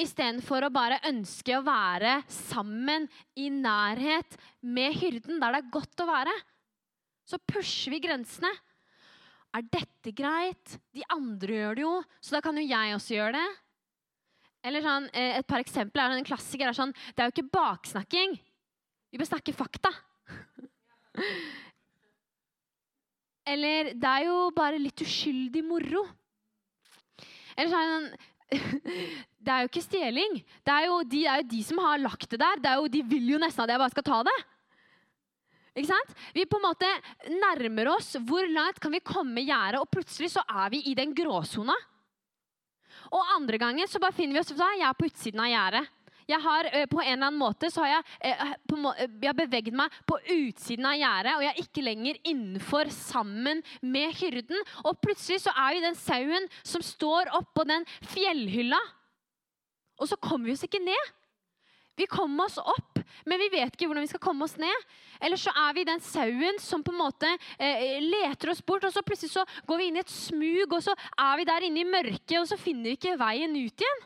Istedenfor 0.00 0.66
å 0.66 0.72
bare 0.74 1.02
ønske 1.08 1.54
å 1.58 1.64
være 1.64 2.20
sammen 2.32 3.08
i 3.38 3.50
nærhet 3.52 4.38
med 4.64 4.96
hyrden, 4.98 5.40
der 5.42 5.54
det 5.54 5.60
er 5.62 5.74
godt 5.74 6.04
å 6.04 6.08
være. 6.08 6.34
Så 7.28 7.40
pusher 7.40 7.94
vi 7.94 8.00
grensene. 8.04 8.50
Er 9.54 9.62
dette 9.70 10.10
greit? 10.16 10.78
De 10.94 11.04
andre 11.14 11.60
gjør 11.60 11.76
det 11.78 11.84
jo, 11.84 11.94
så 12.18 12.36
da 12.36 12.40
kan 12.44 12.56
jo 12.58 12.64
jeg 12.66 12.96
også 12.96 13.14
gjøre 13.14 13.36
det. 13.38 13.50
Eller 14.64 14.80
sånn, 14.82 15.06
eh, 15.12 15.38
Et 15.38 15.46
par 15.46 15.60
eksempler 15.60 16.02
er 16.02 16.16
en 16.16 16.24
klassiker 16.24 16.66
er 16.68 16.72
sånn 16.72 16.94
Det 17.12 17.20
er 17.20 17.28
jo 17.28 17.34
ikke 17.36 17.52
baksnakking. 17.52 18.40
Vi 19.12 19.18
bør 19.20 19.28
snakke 19.28 19.52
fakta. 19.54 19.92
Eller 23.52 23.92
det 23.92 24.08
er 24.08 24.24
jo 24.24 24.50
bare 24.56 24.80
litt 24.80 25.04
uskyldig 25.04 25.62
moro. 25.68 26.08
Eller 27.54 27.70
sånn 27.70 28.08
det 29.44 29.52
er 29.52 29.64
jo 29.64 29.70
ikke 29.70 29.84
stjeling. 29.84 30.40
Det 30.64 30.74
er 30.74 30.88
jo, 30.88 30.98
de, 31.08 31.22
er 31.28 31.42
jo 31.42 31.48
de 31.52 31.62
som 31.66 31.80
har 31.84 32.02
lagt 32.02 32.28
det 32.30 32.40
der. 32.40 32.60
Det 32.62 32.70
er 32.70 32.82
jo, 32.82 32.90
de 32.90 33.02
vil 33.14 33.32
jo 33.34 33.40
nesten 33.42 33.64
at 33.64 33.74
jeg 33.74 33.82
bare 33.82 33.94
skal 33.94 34.06
ta 34.08 34.20
det. 34.28 34.36
Ikke 35.74 35.90
sant? 35.90 36.12
Vi 36.36 36.44
på 36.46 36.60
en 36.60 36.68
måte 36.68 36.90
nærmer 37.34 37.90
oss 37.96 38.12
hvor 38.22 38.46
langt 38.46 38.78
kan 38.82 38.94
vi 38.94 39.02
komme 39.02 39.42
gjerdet, 39.42 39.80
og 39.82 39.90
plutselig 39.90 40.30
så 40.36 40.44
er 40.46 40.70
vi 40.70 40.84
i 40.90 40.94
den 40.94 41.14
gråsona. 41.16 41.74
Og 43.14 43.34
andre 43.34 43.58
ganger 43.60 43.90
så 43.90 44.00
bare 44.02 44.14
finner 44.14 44.38
vi 44.38 44.44
oss 44.44 44.54
da, 44.54 44.70
jeg 44.78 44.86
er 44.86 44.98
på 44.98 45.08
utsiden 45.10 45.42
av 45.42 45.50
gjerdet. 45.50 45.90
Jeg 46.30 46.40
har 46.40 46.68
eh, 46.72 46.86
på 46.88 47.00
en 47.02 47.10
eller 47.12 47.28
annen 47.28 47.40
måte 47.40 47.68
så 47.72 47.84
har 47.84 47.98
jeg, 47.98 48.04
eh, 48.30 48.52
på, 48.68 48.78
jeg 48.96 49.28
har 49.28 49.36
beveget 49.38 49.76
meg 49.76 49.96
på 50.08 50.18
utsiden 50.36 50.86
av 50.88 50.96
gjerdet, 50.96 51.34
og 51.36 51.44
jeg 51.44 51.52
er 51.52 51.64
ikke 51.64 51.84
lenger 51.84 52.20
innenfor 52.22 52.92
sammen 52.94 53.60
med 53.84 54.14
hyrden. 54.20 54.62
Og 54.84 54.96
plutselig 55.04 55.42
så 55.44 55.52
er 55.52 55.76
vi 55.76 55.84
den 55.84 55.98
sauen 55.98 56.48
som 56.62 56.84
står 56.84 57.32
oppå 57.36 57.66
den 57.68 57.84
fjellhylla. 58.14 58.80
Og 60.00 60.10
så 60.10 60.18
kommer 60.18 60.48
vi 60.48 60.56
oss 60.56 60.64
ikke 60.66 60.82
ned. 60.82 61.12
Vi 61.94 62.08
kommer 62.10 62.48
oss 62.48 62.56
opp, 62.58 62.98
men 63.28 63.38
vi 63.38 63.52
vet 63.52 63.76
ikke 63.76 63.86
hvordan 63.86 64.02
vi 64.02 64.10
skal 64.10 64.22
komme 64.24 64.48
oss 64.48 64.56
ned. 64.58 64.88
Eller 65.22 65.38
så 65.38 65.52
er 65.54 65.76
vi 65.76 65.84
den 65.86 66.02
sauen 66.02 66.58
som 66.58 66.82
på 66.82 66.90
en 66.90 67.02
måte 67.04 67.30
eh, 67.54 68.00
leter 68.02 68.50
oss 68.50 68.64
bort, 68.66 68.88
og 68.88 68.96
så 68.96 69.04
plutselig 69.06 69.30
så 69.36 69.44
går 69.68 69.78
vi 69.78 69.86
inn 69.90 70.00
i 70.00 70.02
et 70.02 70.10
smug, 70.10 70.72
og 70.72 70.82
så 70.82 70.96
er 70.96 71.38
vi 71.38 71.46
der 71.52 71.68
inne 71.68 71.84
i 71.84 71.92
mørket, 71.92 72.40
og 72.40 72.48
så 72.50 72.58
finner 72.58 72.90
vi 72.90 72.98
ikke 72.98 73.14
veien 73.20 73.54
ut 73.54 73.86
igjen. 73.86 74.04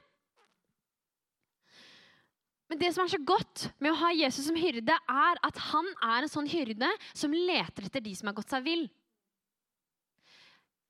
Men 2.68 2.80
det 2.80 2.92
som 2.92 3.04
er 3.04 3.12
så 3.14 3.20
godt 3.24 3.68
med 3.80 3.94
å 3.94 3.98
ha 4.02 4.12
Jesus 4.12 4.46
som 4.48 4.58
hyrde, 4.58 4.92
er 4.92 5.40
at 5.46 5.60
han 5.70 5.88
er 6.04 6.24
en 6.24 6.32
sånn 6.32 6.48
hyrde 6.50 6.90
som 7.16 7.32
leter 7.32 7.88
etter 7.88 8.04
de 8.04 8.14
som 8.16 8.28
har 8.28 8.36
gått 8.36 8.52
seg 8.52 8.66
vill. 8.66 8.88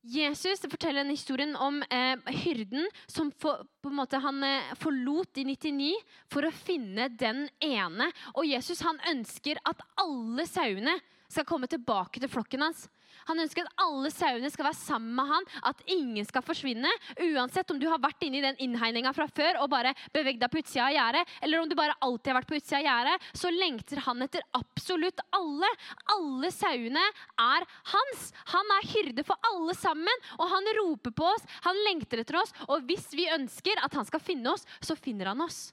Jesus 0.08 0.62
forteller 0.62 1.02
en 1.02 1.12
historien 1.12 1.54
om 1.58 1.80
eh, 1.92 2.16
hyrden 2.44 2.86
som 3.10 3.32
for, 3.42 3.66
på 3.82 3.90
en 3.90 3.98
måte 3.98 4.20
han 4.22 4.40
eh, 4.46 4.70
forlot 4.78 5.34
de 5.36 5.44
99 5.50 5.90
for 6.32 6.46
å 6.46 6.54
finne 6.54 7.10
den 7.18 7.44
ene. 7.60 8.08
Og 8.34 8.46
Jesus 8.48 8.80
han 8.86 9.00
ønsker 9.10 9.60
at 9.68 9.82
alle 10.00 10.46
sauene 10.48 10.96
skal 11.28 11.46
komme 11.48 11.68
tilbake 11.70 12.20
til 12.22 12.30
flokken 12.32 12.64
hans. 12.64 12.86
Han 13.28 13.40
ønsker 13.42 13.66
at 13.66 13.82
alle 13.82 14.10
sauene 14.12 14.48
skal 14.52 14.68
være 14.68 14.78
sammen 14.78 15.12
med 15.16 15.28
han, 15.28 15.46
at 15.68 15.80
ingen 15.90 16.26
skal 16.28 16.44
forsvinne. 16.44 16.90
Uansett 17.20 17.70
om 17.72 17.80
du 17.80 17.86
har 17.90 18.00
vært 18.00 18.22
inne 18.24 18.40
i 18.40 18.44
den 18.44 18.60
innhegninga 18.64 19.12
fra 19.16 19.26
før 19.28 19.60
og 19.62 19.70
bare 19.72 19.94
beveget 20.14 20.40
deg 20.44 20.52
på 20.52 20.62
utsida 20.62 20.86
av 20.86 20.94
gjerdet, 20.96 21.34
eller 21.44 21.60
om 21.60 21.68
du 21.68 21.76
bare 21.78 21.96
alltid 22.04 22.32
har 22.32 22.38
vært 22.40 22.50
på 22.52 22.58
utsida 22.60 22.80
av 22.80 22.86
gjerdet, 22.86 23.28
så 23.42 23.52
lengter 23.52 24.02
han 24.06 24.24
etter 24.24 24.46
absolutt 24.56 25.24
alle. 25.36 25.72
Alle 26.16 26.52
sauene 26.54 27.04
er 27.44 27.68
hans. 27.92 28.28
Han 28.54 28.76
er 28.78 28.90
hyrde 28.94 29.26
for 29.28 29.50
alle 29.52 29.76
sammen, 29.76 30.26
og 30.38 30.48
han 30.54 30.72
roper 30.80 31.16
på 31.20 31.28
oss. 31.28 31.48
Han 31.68 31.84
lengter 31.88 32.24
etter 32.24 32.40
oss, 32.40 32.54
og 32.68 32.86
hvis 32.88 33.10
vi 33.16 33.28
ønsker 33.34 33.84
at 33.84 33.98
han 33.98 34.08
skal 34.08 34.24
finne 34.24 34.56
oss, 34.56 34.64
så 34.80 34.96
finner 34.96 35.34
han 35.34 35.44
oss. 35.44 35.68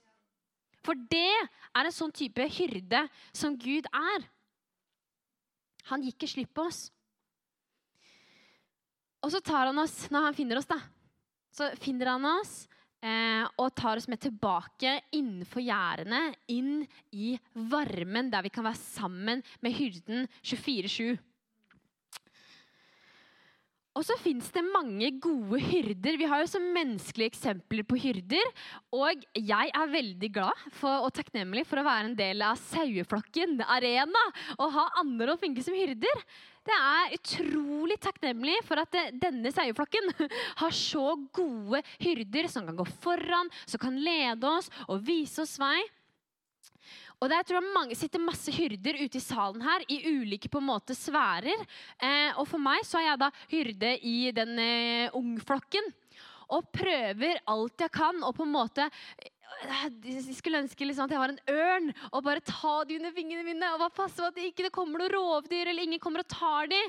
For 0.86 0.98
det 1.10 1.34
er 1.34 1.88
en 1.88 1.94
sånn 1.94 2.14
type 2.14 2.46
hyrde 2.60 3.08
som 3.34 3.56
Gud 3.58 3.88
er. 3.90 4.28
Han 5.92 6.06
gikk 6.06 6.20
ikke 6.20 6.32
slipp 6.32 6.54
på 6.58 6.68
oss. 6.70 6.88
Og 9.26 9.32
så 9.34 9.42
tar 9.42 9.72
han 9.72 9.82
oss, 9.82 10.06
når 10.14 10.28
han 10.28 10.38
finner 10.38 10.60
oss, 10.60 10.70
da, 10.70 10.78
så 11.56 11.72
finner 11.82 12.12
han 12.14 12.26
oss 12.30 12.68
eh, 13.02 13.46
og 13.58 13.74
tar 13.78 13.98
oss 13.98 14.10
med 14.12 14.22
tilbake 14.22 15.00
innenfor 15.18 15.64
gjerdene, 15.66 16.28
inn 16.54 16.84
i 17.16 17.34
varmen, 17.72 18.30
der 18.34 18.46
vi 18.46 18.54
kan 18.54 18.68
være 18.68 18.82
sammen 18.82 19.42
med 19.66 19.78
hyrden 19.78 20.28
24-7. 20.44 21.16
Og 23.96 24.04
så 24.04 24.18
fins 24.20 24.50
det 24.52 24.64
mange 24.68 25.08
gode 25.24 25.60
hyrder. 25.64 26.18
Vi 26.20 26.28
har 26.28 26.42
jo 26.42 26.50
så 26.52 26.60
menneskelige 26.60 27.32
eksempler 27.32 27.86
på 27.88 27.96
hyrder. 28.04 28.50
Og 28.92 29.24
jeg 29.40 29.72
er 29.72 29.94
veldig 29.94 30.30
glad 30.36 30.66
for, 30.76 31.06
og 31.06 31.14
takknemlig 31.16 31.64
for 31.70 31.80
å 31.80 31.86
være 31.88 32.10
en 32.10 32.18
del 32.20 32.44
av 32.44 32.60
saueflokken 32.60 33.62
Arena 33.64 34.26
og 34.58 34.68
ha 34.76 34.90
andre 35.00 35.32
og 35.32 35.40
Finke 35.40 35.64
som 35.64 35.78
hyrder. 35.78 36.26
Det 36.66 36.76
er 36.76 37.16
utrolig 37.16 37.96
takknemlig 38.04 38.58
for 38.68 38.84
at 38.84 39.00
denne 39.22 39.52
saueflokken 39.56 40.12
har 40.62 40.76
så 40.76 41.14
gode 41.36 41.84
hyrder 42.02 42.50
som 42.52 42.68
kan 42.68 42.80
gå 42.80 42.88
foran, 43.00 43.52
som 43.64 43.80
kan 43.80 43.96
lede 43.96 44.50
oss 44.50 44.68
og 44.90 45.06
vise 45.08 45.46
oss 45.46 45.56
vei. 45.62 45.80
Og 47.20 47.30
der 47.32 47.46
tror 47.46 47.60
jeg 47.60 47.76
mange 47.76 47.98
sitter 47.98 48.24
masse 48.24 48.54
hyrder 48.54 48.98
ute 49.00 49.20
i 49.20 49.24
salen 49.24 49.64
her 49.66 49.86
i 49.92 50.00
ulike 50.12 50.52
på 50.52 50.60
en 50.62 50.68
måte 50.68 50.98
sfærer. 50.98 51.64
Eh, 52.00 52.32
og 52.36 52.48
for 52.50 52.62
meg 52.62 52.84
så 52.88 53.00
er 53.00 53.10
jeg 53.10 53.22
da 53.22 53.30
hyrde 53.52 53.94
i 54.06 54.18
den 54.36 54.60
eh, 54.62 55.16
ungflokken. 55.16 55.88
Og 56.56 56.68
prøver 56.76 57.40
alt 57.50 57.86
jeg 57.86 57.94
kan 57.94 58.20
og 58.22 58.36
på 58.38 58.46
en 58.46 58.54
måte 58.54 58.86
eh, 58.86 59.32
jeg 60.04 60.36
skulle 60.36 60.62
ønske 60.66 60.86
liksom 60.86 61.08
at 61.08 61.16
jeg 61.16 61.22
var 61.22 61.32
en 61.32 61.42
ørn 61.50 61.92
og 62.12 62.24
bare 62.26 62.44
ta 62.44 62.82
de 62.86 62.98
under 63.00 63.14
vingene 63.16 63.46
mine 63.46 63.72
og 63.74 63.82
bare 63.86 63.98
passe 64.04 64.20
på 64.20 64.28
at 64.28 64.38
det 64.38 64.50
ikke 64.52 64.74
kommer 64.74 65.02
noe 65.02 65.14
rovdyr 65.14 65.72
eller 65.72 65.86
ingen 65.86 66.02
kommer 66.04 66.26
og 66.26 66.30
tar 66.34 66.70
de. 66.74 66.82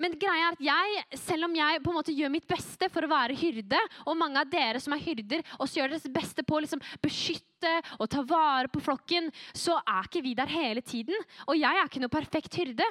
Men 0.00 0.16
greia 0.16 0.48
er 0.48 0.54
at 0.56 0.62
jeg, 0.64 1.02
selv 1.20 1.46
om 1.46 1.56
jeg 1.58 1.80
på 1.84 1.92
en 1.92 1.98
måte 1.98 2.14
gjør 2.16 2.32
mitt 2.32 2.46
beste 2.48 2.88
for 2.92 3.04
å 3.04 3.10
være 3.10 3.36
hyrde, 3.36 3.80
og 4.08 4.16
mange 4.16 4.40
av 4.40 4.48
dere 4.48 4.80
som 4.80 4.94
er 4.96 5.02
hyrder, 5.04 5.44
også 5.58 5.80
gjør 5.80 5.92
deres 5.92 6.08
beste 6.14 6.44
på 6.46 6.56
å 6.56 6.62
liksom 6.64 6.80
beskytte 7.04 7.74
og 7.98 8.08
ta 8.12 8.24
vare 8.24 8.70
på 8.72 8.80
flokken, 8.84 9.28
så 9.52 9.76
er 9.84 10.08
ikke 10.08 10.24
vi 10.24 10.32
der 10.38 10.52
hele 10.52 10.80
tiden. 10.80 11.16
Og 11.46 11.58
jeg 11.60 11.68
er 11.68 11.84
ikke 11.84 12.00
noe 12.00 12.12
perfekt 12.12 12.56
hyrde. 12.56 12.86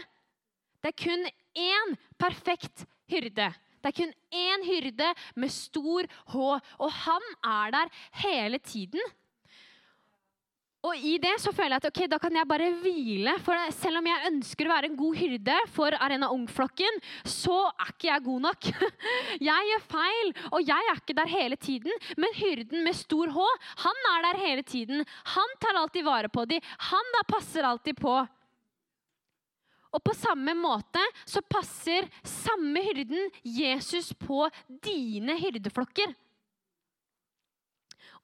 Det 0.79 0.93
er 0.93 0.99
kun 1.01 1.25
én 1.57 1.97
perfekt 2.21 2.85
hyrde. 3.09 3.49
Det 3.79 3.89
er 3.89 3.95
kun 3.95 4.13
én 4.35 4.65
hyrde 4.67 5.09
med 5.39 5.51
stor 5.55 6.07
H, 6.33 6.45
og 6.77 6.89
han 7.07 7.25
er 7.41 7.73
der 7.73 7.93
hele 8.21 8.59
tiden. 8.61 9.01
Og 10.79 10.95
i 10.95 11.17
det 11.19 11.33
så 11.43 11.51
føler 11.51 11.75
jeg 11.75 11.81
at 11.81 11.87
ok, 11.89 11.99
da 12.07 12.17
kan 12.23 12.35
jeg 12.39 12.47
bare 12.47 12.69
hvile. 12.79 13.33
For 13.43 13.71
selv 13.75 13.99
om 13.99 14.05
jeg 14.07 14.29
ønsker 14.29 14.67
å 14.67 14.71
være 14.71 14.87
en 14.87 14.95
god 14.99 15.17
hyrde 15.19 15.57
for 15.75 15.95
Arena 15.99 16.29
Ung-flokken, 16.31 17.01
så 17.27 17.57
er 17.73 17.91
ikke 17.91 18.07
jeg 18.07 18.25
god 18.29 18.45
nok. 18.47 18.69
Jeg 19.49 19.67
gjør 19.69 19.83
feil, 19.91 20.31
og 20.51 20.63
jeg 20.67 20.87
er 20.91 20.97
ikke 20.99 21.15
der 21.15 21.29
hele 21.31 21.57
tiden. 21.59 21.93
Men 22.19 22.33
hyrden 22.35 22.83
med 22.85 22.95
stor 22.97 23.31
H, 23.31 23.45
han 23.83 24.01
er 24.11 24.25
der 24.25 24.39
hele 24.41 24.63
tiden. 24.63 25.03
Han 25.35 25.53
tar 25.63 25.79
alltid 25.79 26.05
vare 26.07 26.31
på 26.31 26.43
dem. 26.49 26.63
Han 26.89 27.13
da 27.15 27.23
passer 27.27 27.67
alltid 27.67 27.99
på. 27.99 28.15
Og 29.89 30.03
på 30.05 30.15
samme 30.15 30.53
måte 30.57 31.01
så 31.27 31.41
passer 31.41 32.07
samme 32.23 32.83
hyrden 32.85 33.31
Jesus 33.43 34.11
på 34.13 34.45
dine 34.67 35.37
hyrdeflokker. 35.39 36.13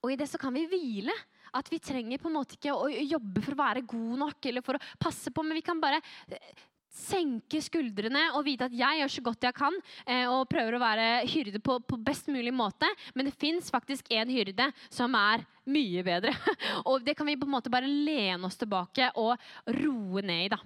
Og 0.03 0.13
i 0.13 0.19
det 0.19 0.27
så 0.29 0.39
kan 0.41 0.53
vi 0.53 0.67
hvile. 0.69 1.15
At 1.55 1.71
vi 1.71 1.79
trenger 1.79 2.21
på 2.21 2.29
en 2.29 2.37
måte 2.37 2.57
ikke 2.57 2.75
å 2.75 2.89
jobbe 2.91 3.43
for 3.43 3.55
å 3.55 3.63
være 3.63 3.85
god 3.87 4.23
nok 4.25 4.47
eller 4.51 4.65
for 4.65 4.77
å 4.77 4.87
passe 5.01 5.31
på, 5.31 5.43
men 5.45 5.57
vi 5.57 5.63
kan 5.65 5.79
bare 5.81 6.01
eh, 6.27 6.55
senke 6.95 7.59
skuldrene 7.63 8.21
og 8.37 8.45
vite 8.47 8.67
at 8.69 8.75
jeg 8.75 9.01
gjør 9.01 9.11
så 9.11 9.23
godt 9.25 9.47
jeg 9.47 9.57
kan 9.57 9.75
eh, 10.07 10.25
og 10.31 10.47
prøver 10.51 10.77
å 10.77 10.81
være 10.81 11.07
hyrde 11.29 11.61
på, 11.63 11.77
på 11.83 11.99
best 12.01 12.29
mulig 12.31 12.53
måte. 12.55 12.89
Men 13.15 13.29
det 13.29 13.35
fins 13.39 13.71
faktisk 13.73 14.11
en 14.15 14.31
hyrde 14.31 14.69
som 14.87 15.15
er 15.19 15.45
mye 15.71 16.03
bedre. 16.05 16.35
og 16.89 17.03
det 17.05 17.17
kan 17.17 17.27
vi 17.27 17.37
på 17.39 17.47
en 17.47 17.55
måte 17.57 17.73
bare 17.73 17.89
lene 17.89 18.47
oss 18.47 18.59
tilbake 18.59 19.11
og 19.21 19.35
roe 19.79 20.23
ned 20.25 20.47
i. 20.47 20.53
da. 20.55 20.61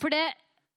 For 0.00 0.12
det, 0.12 0.24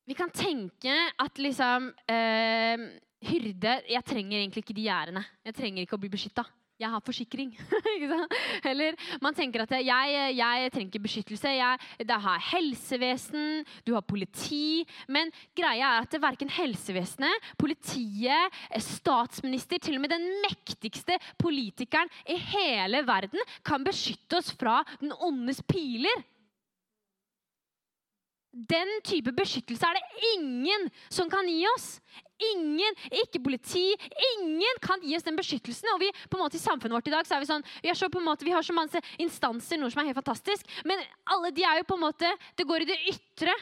vi 0.09 0.17
kan 0.19 0.31
tenke 0.35 0.93
at 1.15 1.39
liksom 1.39 1.91
eh, 2.11 2.91
Hyrde 3.23 3.77
Jeg 3.87 4.03
trenger 4.03 4.35
egentlig 4.35 4.65
ikke 4.65 4.75
de 4.75 4.83
gjerdene. 4.83 5.21
Jeg 5.47 5.55
trenger 5.55 5.85
ikke 5.85 5.95
å 5.95 6.01
bli 6.01 6.09
beskytta 6.11 6.43
jeg 6.83 6.91
har 6.93 7.03
forsikring. 7.03 7.53
Eller 8.69 8.97
man 9.23 9.35
tenker 9.37 9.63
at 9.63 9.75
jeg, 9.79 10.17
jeg 10.37 10.73
trenger 10.73 10.91
ikke 10.91 11.05
beskyttelse. 11.07 11.53
Jeg, 11.57 11.79
det 12.03 12.19
har 12.25 12.43
helsevesen, 12.51 13.63
du 13.87 13.93
har 13.95 14.05
politi. 14.05 14.83
Men 15.07 15.31
greia 15.57 15.95
er 15.97 16.07
at 16.07 16.19
verken 16.23 16.51
helsevesenet, 16.53 17.53
politiet, 17.59 18.59
statsminister, 18.83 19.81
til 19.83 19.97
og 19.97 20.05
med 20.05 20.13
den 20.13 20.27
mektigste 20.43 21.17
politikeren 21.41 22.11
i 22.29 22.37
hele 22.53 23.03
verden 23.07 23.41
kan 23.65 23.83
beskytte 23.85 24.39
oss 24.39 24.53
fra 24.57 24.81
den 25.01 25.13
ondes 25.23 25.63
piler. 25.67 26.23
Den 28.53 28.99
type 29.01 29.33
beskyttelse 29.33 29.87
er 29.87 29.97
det 29.97 30.25
ingen 30.35 30.85
som 31.09 31.29
kan 31.31 31.47
gi 31.49 31.63
oss. 31.71 31.95
Ingen, 32.51 32.97
ikke 33.23 33.41
politi, 33.43 33.85
ingen 34.33 34.81
kan 34.83 35.03
gi 35.03 35.15
oss 35.17 35.25
den 35.25 35.37
beskyttelsen. 35.39 35.91
Og 35.95 36.01
vi 36.03 36.09
på 36.29 36.37
en 36.37 36.43
måte 36.43 36.59
i 36.59 36.63
samfunnet 36.63 36.97
vårt 36.97 37.11
i 37.11 37.13
dag 37.15 37.27
så 37.27 37.37
er 37.37 37.43
vi 37.43 37.51
sånn, 37.51 37.67
vi, 37.83 37.93
så 37.97 38.09
måte, 38.19 38.47
vi 38.47 38.55
har 38.55 38.65
så 38.65 38.75
mange 38.75 39.03
instanser, 39.21 39.79
noe 39.79 39.93
som 39.93 40.03
er 40.03 40.11
helt 40.11 40.21
fantastisk. 40.21 40.67
Men 40.89 41.01
alle 41.35 41.53
de 41.55 41.67
er 41.67 41.81
jo 41.81 41.87
på 41.91 41.99
en 41.99 42.05
måte, 42.07 42.33
det 42.57 42.67
går 42.69 42.85
i 42.85 42.91
det 42.91 42.99
ytre. 43.13 43.55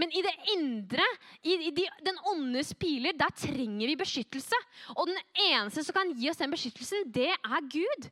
Men 0.00 0.10
i 0.10 0.24
det 0.26 0.32
indre, 0.56 1.04
i, 1.46 1.70
de, 1.70 1.86
den 2.02 2.16
åndes 2.32 2.72
piler, 2.74 3.14
der 3.14 3.30
trenger 3.38 3.86
vi 3.86 4.00
beskyttelse. 4.00 4.58
Og 4.96 5.06
den 5.06 5.20
eneste 5.52 5.84
som 5.86 5.94
kan 5.94 6.10
gi 6.18 6.30
oss 6.32 6.40
den 6.40 6.54
beskyttelsen, 6.54 7.06
det 7.14 7.30
er 7.30 7.70
Gud 7.70 8.10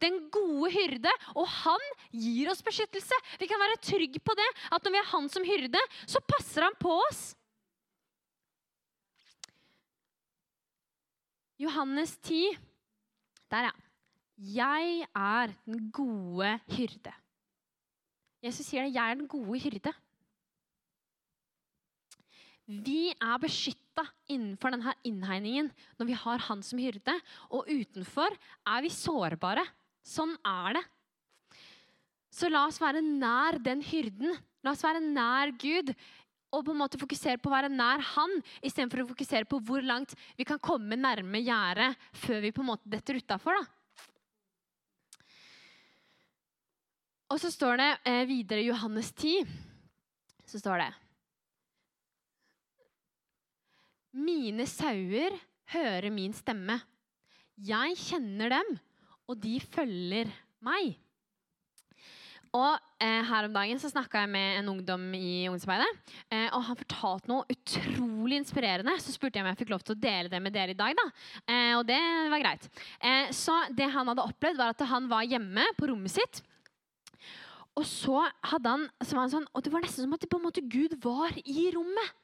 den 0.00 0.16
gode 0.32 0.70
hyrde, 0.72 1.12
og 1.36 1.44
han 1.60 1.82
gir 2.08 2.48
oss 2.48 2.62
beskyttelse. 2.64 3.16
Vi 3.40 3.48
kan 3.50 3.60
være 3.60 3.80
trygge 3.84 4.22
på 4.24 4.36
det, 4.38 4.48
at 4.72 4.84
når 4.84 4.94
vi 4.94 5.02
har 5.02 5.10
han 5.12 5.28
som 5.32 5.44
hyrde, 5.44 5.82
så 6.08 6.22
passer 6.24 6.64
han 6.64 6.76
på 6.80 6.94
oss. 7.10 7.34
Johannes 11.60 12.16
10. 12.24 12.56
Der, 13.52 13.68
ja. 13.68 13.72
Jeg 14.40 15.04
er 15.12 15.50
den 15.66 15.90
gode 15.92 16.54
hyrde. 16.72 17.12
Jesus 18.40 18.64
sier 18.70 18.86
det. 18.86 18.94
Jeg 18.94 19.10
er 19.10 19.18
den 19.18 19.28
gode 19.28 19.58
hyrde. 19.60 19.92
Vi 22.70 23.10
er 23.10 23.42
beskytta 23.42 24.06
innenfor 24.30 24.72
denne 24.72 24.94
innhegningen 25.04 25.68
når 25.98 26.08
vi 26.08 26.16
har 26.22 26.40
han 26.46 26.62
som 26.64 26.80
hyrde. 26.80 27.16
Og 27.52 27.68
utenfor 27.68 28.32
er 28.64 28.86
vi 28.86 28.92
sårbare. 28.94 29.66
Sånn 30.06 30.32
er 30.46 30.78
det. 30.78 30.84
Så 32.32 32.48
la 32.48 32.64
oss 32.70 32.80
være 32.80 33.02
nær 33.04 33.58
den 33.60 33.82
hyrden. 33.84 34.32
La 34.64 34.72
oss 34.72 34.84
være 34.86 35.02
nær 35.02 35.52
Gud 35.60 35.92
og 36.50 36.64
på 36.66 36.74
en 36.74 36.80
måte 36.80 36.98
fokusere 36.98 37.38
på 37.38 37.50
å 37.50 37.54
være 37.54 37.70
nær 37.70 38.02
Han 38.16 38.32
istedenfor 38.58 39.04
å 39.04 39.10
fokusere 39.12 39.46
på 39.46 39.60
hvor 39.62 39.84
langt 39.86 40.16
vi 40.38 40.46
kan 40.48 40.58
komme 40.62 40.98
nærme 40.98 41.42
gjerdet 41.44 41.94
før 42.24 42.42
vi 42.42 42.52
på 42.54 42.64
en 42.64 42.72
måte 42.72 42.90
detter 42.90 43.20
utafor. 43.20 43.60
Og 47.30 47.38
så 47.38 47.52
står 47.54 47.78
det 47.78 47.90
eh, 48.10 48.24
videre 48.26 48.64
i 48.64 48.70
Johannes 48.72 49.12
10 49.14 49.46
så 50.50 50.58
står 50.58 50.82
det 50.82 50.90
Mine 54.18 54.66
sauer 54.66 55.36
hører 55.70 56.10
min 56.10 56.32
stemme. 56.34 56.80
Jeg 57.54 57.94
kjenner 58.00 58.50
dem, 58.50 58.72
og 59.30 59.38
de 59.38 59.60
følger 59.62 60.32
meg. 60.66 60.96
Og 62.56 62.78
eh, 62.98 63.20
Her 63.28 63.46
om 63.46 63.54
dagen 63.54 63.78
så 63.78 63.90
snakka 63.92 64.24
jeg 64.24 64.30
med 64.32 64.58
en 64.58 64.70
ungdom 64.72 65.04
i 65.14 65.46
ungdomsarbeidet. 65.46 66.14
Eh, 66.34 66.48
og 66.56 66.64
Han 66.66 66.78
fortalte 66.80 67.30
noe 67.30 67.46
utrolig 67.52 68.40
inspirerende. 68.40 68.96
Så 68.98 69.14
spurte 69.14 69.38
jeg 69.38 69.46
om 69.46 69.50
jeg 69.52 69.60
fikk 69.62 69.72
lov 69.74 69.84
til 69.86 69.94
å 69.94 70.00
dele 70.02 70.32
det 70.32 70.40
med 70.42 70.54
dere 70.56 70.74
i 70.74 70.78
dag. 70.78 70.96
da. 70.98 71.06
Eh, 71.46 71.74
og 71.78 71.84
det 71.86 72.00
var 72.34 72.42
greit. 72.42 72.66
Eh, 72.98 73.30
så 73.36 73.54
det 73.70 73.90
han 73.94 74.10
hadde 74.10 74.26
opplevd, 74.26 74.58
var 74.58 74.74
at 74.74 74.86
han 74.90 75.06
var 75.10 75.28
hjemme 75.30 75.68
på 75.78 75.92
rommet 75.92 76.16
sitt. 76.16 76.42
Og 77.78 77.86
så 77.86 78.24
hadde 78.50 78.72
han, 78.74 78.88
så 78.98 79.14
var 79.14 79.28
han 79.28 79.36
sånn, 79.36 79.46
og 79.54 79.62
det 79.62 79.70
var 79.72 79.84
nesten 79.84 80.04
som 80.04 80.16
at 80.16 80.24
det 80.24 80.30
på 80.32 80.40
en 80.40 80.48
måte 80.48 80.66
Gud 80.66 80.98
var 81.04 81.36
i 81.44 81.70
rommet. 81.72 82.16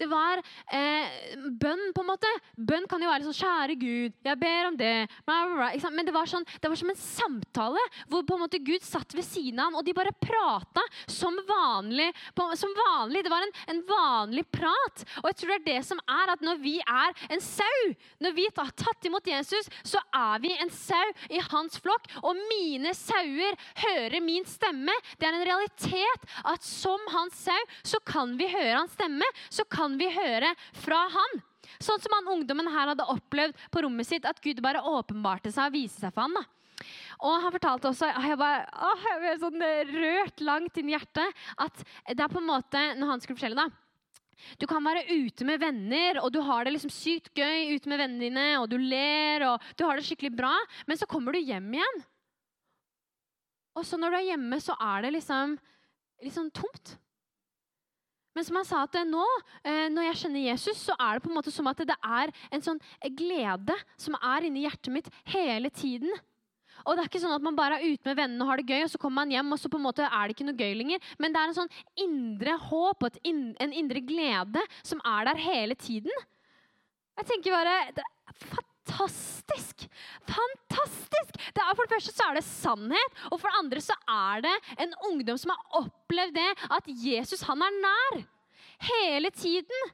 Det 0.00 0.08
var 0.08 0.40
eh, 0.72 1.36
bønn, 1.60 1.90
på 1.92 2.04
en 2.04 2.08
måte. 2.08 2.30
Bønn 2.56 2.86
kan 2.88 3.02
jo 3.02 3.10
være 3.10 3.26
sånn 3.28 3.38
'Kjære 3.40 3.76
Gud, 3.80 4.16
jeg 4.24 4.40
ber 4.40 4.70
om 4.70 4.76
det.' 4.80 5.08
Men 5.28 6.06
det 6.06 6.14
var, 6.14 6.28
sånn, 6.28 6.46
det 6.60 6.70
var 6.70 6.78
som 6.78 6.90
en 6.92 7.00
samtale 7.00 7.82
hvor 8.08 8.24
på 8.26 8.36
en 8.36 8.44
måte 8.44 8.60
Gud 8.64 8.82
satt 8.84 9.12
ved 9.16 9.26
siden 9.26 9.60
av 9.60 9.70
ham, 9.70 9.78
og 9.80 9.84
de 9.84 9.94
bare 9.96 10.14
prata 10.16 10.82
som 11.10 11.36
vanlig. 11.46 12.10
Som 12.56 12.72
vanlig. 12.76 13.24
Det 13.24 13.32
var 13.32 13.44
en, 13.44 13.54
en, 13.74 13.82
vanlig 13.90 14.44
prat. 14.52 15.04
Og 15.22 15.30
jeg 15.30 15.38
tror 15.40 15.52
det 15.52 15.58
er 15.60 15.66
det 15.68 15.80
som 15.88 16.00
er 16.08 16.32
at 16.34 16.44
når 16.44 16.60
vi 16.62 16.76
er 16.80 17.14
en 17.32 17.42
sau, 17.44 17.92
når 18.22 18.36
vi 18.36 18.46
har 18.48 18.72
tatt 18.78 19.08
imot 19.08 19.26
Jesus, 19.26 19.68
så 19.86 20.00
er 20.14 20.42
vi 20.42 20.52
en 20.56 20.72
sau 20.74 21.06
i 21.30 21.40
hans 21.50 21.78
flokk. 21.82 22.08
Og 22.22 22.38
mine 22.50 22.94
sauer 22.96 23.58
hører 23.82 24.20
min 24.24 24.46
stemme. 24.48 24.94
Det 25.18 25.28
er 25.28 25.38
en 25.38 25.48
realitet 25.48 26.28
at 26.54 26.66
som 26.66 27.02
hans 27.14 27.44
sau 27.46 27.60
så 27.86 28.00
kan 28.06 28.36
vi 28.38 28.48
høre 28.50 28.78
hans 28.78 28.94
stemme. 28.96 29.26
Så 29.50 29.66
kan 29.70 29.89
kan 29.90 29.98
vi 29.98 30.10
høre 30.14 30.54
fra 30.84 31.02
han. 31.10 31.42
Sånn 31.82 32.00
som 32.02 32.14
han 32.14 32.30
ungdommen 32.36 32.70
her 32.70 32.92
hadde 32.92 33.08
opplevd 33.10 33.58
på 33.72 33.82
rommet 33.84 34.06
sitt, 34.06 34.26
at 34.26 34.40
Gud 34.42 34.62
bare 34.62 34.82
åpenbarte 34.86 35.52
seg 35.52 35.70
og 35.70 35.76
viste 35.78 36.04
seg 36.04 36.14
for 36.14 36.28
han. 36.28 36.38
da. 36.38 36.44
Og 37.26 37.42
han 37.42 37.52
fortalte 37.52 37.90
også 37.90 38.08
jeg 38.08 38.38
bare, 38.40 38.64
åh, 38.72 39.04
jeg 39.04 39.20
ble 39.20 39.34
sånn 39.42 39.64
rørt 39.90 40.42
langt 40.46 40.78
inn 40.80 40.88
i 40.88 40.94
hjertet, 40.94 41.42
at 41.60 41.82
det 42.08 42.24
er 42.24 42.32
på 42.32 42.40
en 42.40 42.48
måte, 42.48 42.84
når 42.96 43.12
han 43.12 43.22
skulle 43.22 43.40
fortelle 43.40 43.60
da, 43.60 43.68
du 44.56 44.64
kan 44.64 44.80
være 44.80 45.04
ute 45.10 45.44
med 45.44 45.60
venner, 45.60 46.22
og 46.22 46.30
du 46.32 46.38
har 46.40 46.64
det 46.64 46.72
liksom 46.72 46.92
sykt 46.94 47.34
gøy 47.36 47.74
ute 47.74 47.90
med 47.92 48.00
vennene 48.00 48.24
dine, 48.24 48.46
og 48.62 48.70
du 48.72 48.78
ler, 48.80 49.44
og 49.50 49.66
du 49.76 49.84
har 49.84 50.00
det 50.00 50.06
skikkelig 50.06 50.32
bra, 50.38 50.54
men 50.88 50.96
så 50.96 51.08
kommer 51.10 51.36
du 51.36 51.42
hjem 51.42 51.68
igjen. 51.76 52.00
Og 53.76 53.84
så 53.84 54.00
når 54.00 54.14
du 54.14 54.18
er 54.22 54.28
hjemme, 54.30 54.62
så 54.64 54.72
er 54.80 55.04
det 55.04 55.12
liksom, 55.18 55.58
liksom 56.24 56.48
tomt. 56.56 56.96
Men 58.36 58.46
som 58.46 58.58
han 58.60 58.66
sa 58.68 58.84
at 58.86 58.96
nå, 59.08 59.24
eh, 59.66 59.88
når 59.90 60.10
jeg 60.10 60.18
kjenner 60.22 60.46
Jesus, 60.46 60.82
så 60.86 60.94
er 60.94 61.16
det 61.16 61.24
på 61.24 61.30
en 61.32 61.38
måte 61.40 61.52
som 61.54 61.66
at 61.70 61.82
det 61.82 61.96
er 61.98 62.30
en 62.54 62.62
sånn 62.62 62.78
glede 63.18 63.74
som 63.98 64.14
er 64.20 64.46
inni 64.46 64.66
hjertet 64.66 64.92
mitt 64.94 65.10
hele 65.32 65.72
tiden. 65.74 66.12
Og 66.86 66.96
det 66.96 67.02
er 67.02 67.10
ikke 67.10 67.20
sånn 67.22 67.34
at 67.34 67.44
man 67.44 67.58
bare 67.58 67.80
er 67.80 67.92
ute 67.92 68.08
med 68.08 68.16
vennene 68.16 68.44
og 68.44 68.52
har 68.52 68.60
det 68.60 68.70
gøy, 68.70 68.84
og 68.86 68.92
så 68.92 69.00
kommer 69.02 69.22
man 69.22 69.34
hjem, 69.34 69.52
og 69.52 69.60
så 69.60 69.70
på 69.72 69.80
en 69.80 69.84
måte 69.84 70.06
er 70.06 70.22
det 70.28 70.36
ikke 70.36 70.46
noe 70.48 70.60
gøy 70.60 70.78
lenger. 70.78 71.10
Men 71.20 71.34
det 71.34 71.40
er 71.40 71.50
en 71.50 71.58
sånn 71.58 71.74
indre 72.06 72.56
håp 72.70 73.06
og 73.08 73.20
en 73.26 73.74
indre 73.82 74.04
glede 74.06 74.64
som 74.80 75.02
er 75.04 75.28
der 75.28 75.42
hele 75.44 75.76
tiden. 75.78 76.26
Jeg 77.20 77.28
tenker 77.28 77.52
bare 77.58 77.76
det 77.98 78.06
er 78.06 78.69
Fantastisk! 78.90 79.86
Fantastisk! 80.26 81.38
Det 81.54 81.62
er, 81.62 81.74
for 81.74 81.86
det 81.86 81.94
første 81.94 82.14
så 82.14 82.26
er 82.26 82.38
det 82.38 82.46
sannhet, 82.46 83.22
og 83.30 83.38
for 83.38 83.48
det 83.48 83.60
andre 83.62 83.84
så 83.84 83.96
er 84.10 84.44
det 84.46 84.56
en 84.82 84.92
ungdom 85.10 85.38
som 85.40 85.54
har 85.54 85.80
opplevd 85.84 86.36
det, 86.36 86.50
at 86.76 86.92
Jesus 87.04 87.46
han 87.48 87.62
er 87.66 87.80
nær. 87.80 88.20
Hele 88.80 89.30
tiden. 89.30 89.90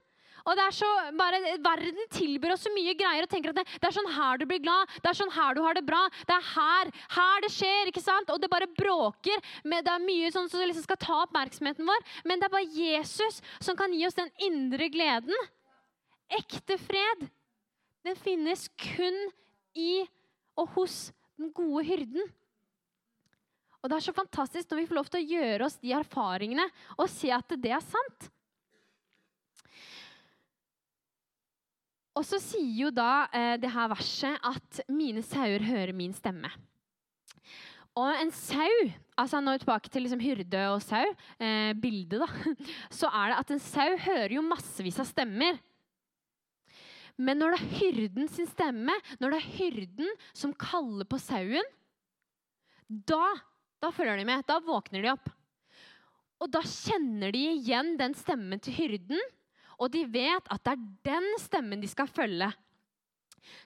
Og 0.46 0.54
det 0.54 0.62
er 0.62 0.74
så, 0.76 0.88
bare, 1.18 1.40
Verden 1.58 2.04
tilbyr 2.14 2.52
oss 2.54 2.62
så 2.68 2.70
mye 2.70 2.94
greier 2.94 3.26
og 3.26 3.30
tenker 3.30 3.50
at 3.50 3.58
det, 3.58 3.64
det, 3.66 3.88
er 3.88 3.96
sånn 3.96 4.12
her 4.14 4.38
du 4.38 4.44
blir 4.46 4.60
glad, 4.62 4.92
det 5.02 5.10
er 5.10 5.18
sånn 5.18 5.32
her 5.34 5.56
du 5.58 5.62
har 5.64 5.74
det 5.74 5.82
bra. 5.88 6.04
Det 6.28 6.36
er 6.36 6.50
her, 6.52 6.92
her 7.16 7.42
det 7.42 7.50
skjer. 7.50 7.90
ikke 7.90 8.04
sant? 8.04 8.30
Og 8.30 8.38
det 8.42 8.50
bare 8.52 8.70
bråker. 8.78 9.42
Med, 9.66 9.82
det 9.88 9.96
er 9.96 10.04
mye 10.06 10.30
sånn 10.34 10.46
som 10.52 10.62
liksom 10.62 10.86
skal 10.86 11.00
ta 11.02 11.18
oppmerksomheten 11.24 11.88
vår. 11.88 12.06
Men 12.30 12.38
det 12.38 12.46
er 12.46 12.54
bare 12.54 12.78
Jesus 12.78 13.42
som 13.58 13.78
kan 13.78 13.94
gi 13.94 14.06
oss 14.06 14.18
den 14.18 14.30
indre 14.46 14.86
gleden. 14.94 15.34
Ekte 16.38 16.78
fred. 16.78 17.26
Den 18.06 18.18
finnes 18.18 18.68
kun 18.78 19.16
i 19.74 20.06
og 20.56 20.70
hos 20.76 21.10
den 21.36 21.50
gode 21.54 21.82
hyrden. 21.88 22.28
Og 23.82 23.90
det 23.90 23.98
er 23.98 24.06
så 24.06 24.14
fantastisk 24.14 24.70
når 24.70 24.80
vi 24.80 24.86
får 24.88 24.98
lov 24.98 25.10
til 25.10 25.20
å 25.20 25.34
gjøre 25.36 25.66
oss 25.66 25.76
de 25.82 25.92
erfaringene 25.94 26.64
og 26.96 27.10
se 27.10 27.30
at 27.34 27.56
det 27.62 27.74
er 27.74 27.84
sant. 27.84 28.30
Og 32.16 32.24
så 32.24 32.40
sier 32.40 32.86
jo 32.86 32.92
da 32.94 33.26
eh, 33.28 33.56
det 33.60 33.70
her 33.74 33.90
verset 33.92 34.40
at 34.40 34.80
'mine 34.88 35.20
sauer 35.22 35.60
hører 35.60 35.92
min 35.92 36.14
stemme'. 36.16 36.48
Og 37.96 38.08
en 38.12 38.30
sau 38.32 38.72
altså 39.16 39.40
Nå 39.40 39.54
tilbake 39.56 39.88
til 39.88 40.04
liksom 40.04 40.20
hyrde 40.20 40.62
og 40.68 40.82
sau, 40.84 41.04
eh, 41.40 41.72
bildet, 41.72 42.20
da. 42.20 42.28
Så 42.98 43.08
er 43.08 43.32
det 43.32 43.38
at 43.40 43.50
en 43.54 43.62
sau 43.62 43.96
hører 43.96 44.34
jo 44.36 44.42
massevis 44.44 45.00
av 45.00 45.08
stemmer. 45.08 45.56
Men 47.16 47.40
når 47.40 47.54
det 47.54 47.60
er 47.62 47.76
hyrden 47.80 48.28
sin 48.28 48.48
stemme, 48.50 48.92
når 49.22 49.32
det 49.32 49.40
er 49.40 49.54
hyrden 49.56 50.10
som 50.36 50.52
kaller 50.52 51.08
på 51.08 51.18
sauen, 51.20 51.64
da, 52.86 53.32
da 53.82 53.90
følger 53.94 54.20
de 54.20 54.26
med. 54.28 54.44
Da 54.46 54.60
våkner 54.62 55.02
de 55.02 55.14
opp. 55.14 55.30
Og 56.42 56.52
da 56.52 56.60
kjenner 56.60 57.32
de 57.32 57.42
igjen 57.54 57.94
den 57.96 58.14
stemmen 58.16 58.60
til 58.62 58.76
hyrden, 58.76 59.22
og 59.80 59.90
de 59.92 60.04
vet 60.08 60.52
at 60.52 60.62
det 60.64 60.74
er 60.74 60.84
den 61.08 61.26
stemmen 61.40 61.80
de 61.80 61.88
skal 61.88 62.08
følge. 62.08 62.48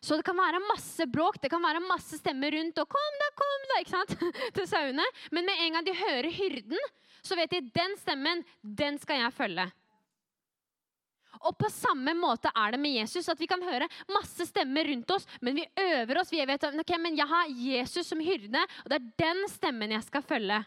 Så 0.01 0.17
det 0.19 0.27
kan 0.27 0.37
være 0.37 0.61
masse 0.69 1.07
bråk, 1.09 1.39
det 1.41 1.51
kan 1.53 1.63
være 1.63 1.83
masse 1.83 2.19
stemmer 2.21 2.53
rundt. 2.53 2.79
og 2.79 2.89
kom 2.89 3.19
da, 3.21 3.29
kom 3.37 3.69
da, 3.71 3.79
ikke 3.81 3.95
sant? 3.95 4.17
til 4.57 4.69
sauene. 4.69 5.07
Men 5.33 5.47
med 5.49 5.63
en 5.65 5.77
gang 5.77 5.87
de 5.87 5.97
hører 5.97 6.31
hyrden, 6.35 6.91
så 7.25 7.37
vet 7.39 7.53
de 7.53 7.63
den 7.75 7.97
stemmen, 8.01 8.45
den 8.63 8.99
skal 9.01 9.25
jeg 9.25 9.37
følge. 9.37 9.67
Og 11.41 11.55
på 11.59 11.71
samme 11.73 12.15
måte 12.19 12.51
er 12.53 12.75
det 12.75 12.81
med 12.83 12.97
Jesus. 12.99 13.29
at 13.29 13.41
Vi 13.41 13.49
kan 13.51 13.63
høre 13.65 13.89
masse 14.13 14.47
stemmer 14.49 14.89
rundt 14.91 15.15
oss, 15.15 15.27
men 15.41 15.57
vi 15.57 15.69
øver 15.79 16.21
oss. 16.21 16.33
Vi 16.33 16.43
vet 16.47 16.67
ok, 16.71 16.93
men 16.99 17.17
jeg 17.17 17.31
har 17.31 17.55
Jesus 17.55 18.11
som 18.11 18.21
hyrde, 18.21 18.67
og 18.85 18.93
det 18.93 18.99
er 18.99 19.11
den 19.25 19.47
stemmen 19.53 19.97
jeg 19.97 20.07
skal 20.07 20.27
følge. 20.27 20.61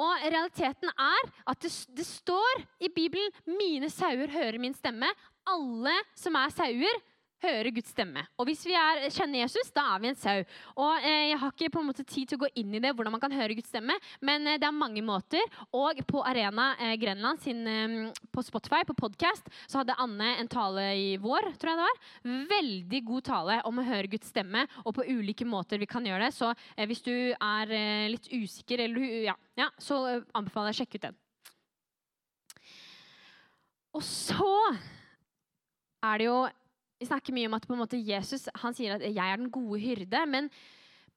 Og 0.00 0.24
realiteten 0.24 0.88
er 0.88 1.30
at 1.52 1.60
det, 1.60 1.70
det 1.92 2.06
står 2.08 2.62
i 2.80 2.88
Bibelen 2.88 3.30
'Mine 3.44 3.90
sauer 3.92 4.28
hører 4.32 4.58
min 4.58 4.74
stemme'. 4.74 5.12
Alle 5.46 5.94
som 6.16 6.34
er 6.34 6.48
sauer, 6.48 7.00
høre 7.42 7.72
Guds 7.74 7.92
stemme. 7.92 8.24
Og 8.40 8.48
hvis 8.48 8.62
vi 8.68 8.74
er, 8.78 9.04
kjenner 9.12 9.42
Jesus, 9.42 9.72
da 9.74 9.84
er 9.94 10.02
vi 10.02 10.10
en 10.10 10.18
sau. 10.18 10.44
Og 10.76 11.06
eh, 11.06 11.30
Jeg 11.32 11.40
har 11.42 11.54
ikke 11.54 11.70
på 11.74 11.82
en 11.82 11.88
måte 11.90 12.06
tid 12.06 12.30
til 12.30 12.38
å 12.38 12.42
gå 12.44 12.50
inn 12.60 12.74
i 12.76 12.82
det, 12.82 12.92
hvordan 12.94 13.14
man 13.14 13.22
kan 13.22 13.34
høre 13.34 13.56
Guds 13.58 13.70
stemme, 13.72 13.96
men 14.24 14.46
eh, 14.46 14.58
det 14.60 14.68
er 14.68 14.76
mange 14.76 15.02
måter. 15.04 15.42
Og 15.76 16.02
på 16.08 16.22
Arena 16.26 16.72
eh, 16.78 16.94
Grenland 17.00 17.42
sin, 17.44 17.64
eh, 17.66 17.96
på 18.32 18.44
Spotify, 18.46 18.82
på 18.88 18.96
podkast, 18.98 19.50
så 19.66 19.82
hadde 19.82 19.98
Anne 20.02 20.36
en 20.40 20.50
tale 20.52 20.86
i 20.98 21.08
vår, 21.22 21.52
tror 21.60 21.72
jeg 21.72 21.80
det 21.80 21.88
var. 21.88 22.00
Veldig 22.52 23.02
god 23.08 23.28
tale 23.28 23.58
om 23.68 23.80
å 23.80 23.86
høre 23.86 24.12
Guds 24.12 24.32
stemme, 24.32 24.66
og 24.84 24.96
på 24.96 25.06
ulike 25.08 25.48
måter 25.48 25.80
vi 25.82 25.90
kan 25.90 26.06
gjøre 26.06 26.28
det. 26.28 26.36
Så 26.36 26.52
eh, 26.52 26.86
hvis 26.90 27.04
du 27.06 27.14
er 27.34 27.76
eh, 27.76 28.08
litt 28.12 28.30
usikker, 28.32 28.86
eller, 28.86 29.08
ja, 29.28 29.36
ja, 29.58 29.68
så 29.80 30.02
anbefaler 30.36 30.72
jeg 30.72 30.78
å 30.78 30.82
sjekke 30.82 31.00
ut 31.00 31.06
den. 31.10 31.20
Og 33.92 34.04
så 34.06 34.54
er 36.02 36.20
det 36.20 36.26
jo 36.26 36.36
vi 37.02 37.08
snakker 37.10 37.34
mye 37.34 37.50
om 37.50 37.56
at 37.58 37.66
på 37.66 37.74
en 37.74 37.82
måte 37.82 37.98
Jesus 37.98 38.46
han 38.62 38.74
sier 38.78 38.94
at 38.94 39.02
'jeg 39.02 39.18
er 39.18 39.36
den 39.36 39.50
gode 39.50 39.80
hyrde'. 39.82 40.26
Men 40.26 40.48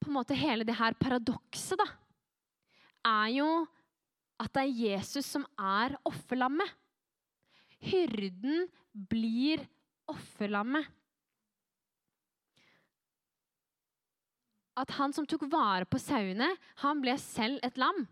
på 0.01 0.09
en 0.09 0.17
måte 0.17 0.33
hele 0.33 0.65
det 0.65 0.75
her 0.75 0.97
paradokset 0.97 1.77
da, 1.77 1.85
er 3.05 3.29
jo 3.37 3.67
at 4.39 4.51
det 4.53 4.63
er 4.63 4.79
Jesus 4.89 5.25
som 5.25 5.45
er 5.59 5.95
offerlammet. 6.03 6.67
Hyrden 7.79 8.67
blir 8.91 9.61
offerlammet. 10.09 10.85
At 14.75 14.89
han 14.97 15.13
som 15.13 15.25
tok 15.25 15.45
vare 15.47 15.85
på 15.85 16.01
sauene, 16.01 16.49
han 16.81 16.99
ble 16.99 17.15
selv 17.17 17.59
et 17.63 17.77
lam. 17.77 18.07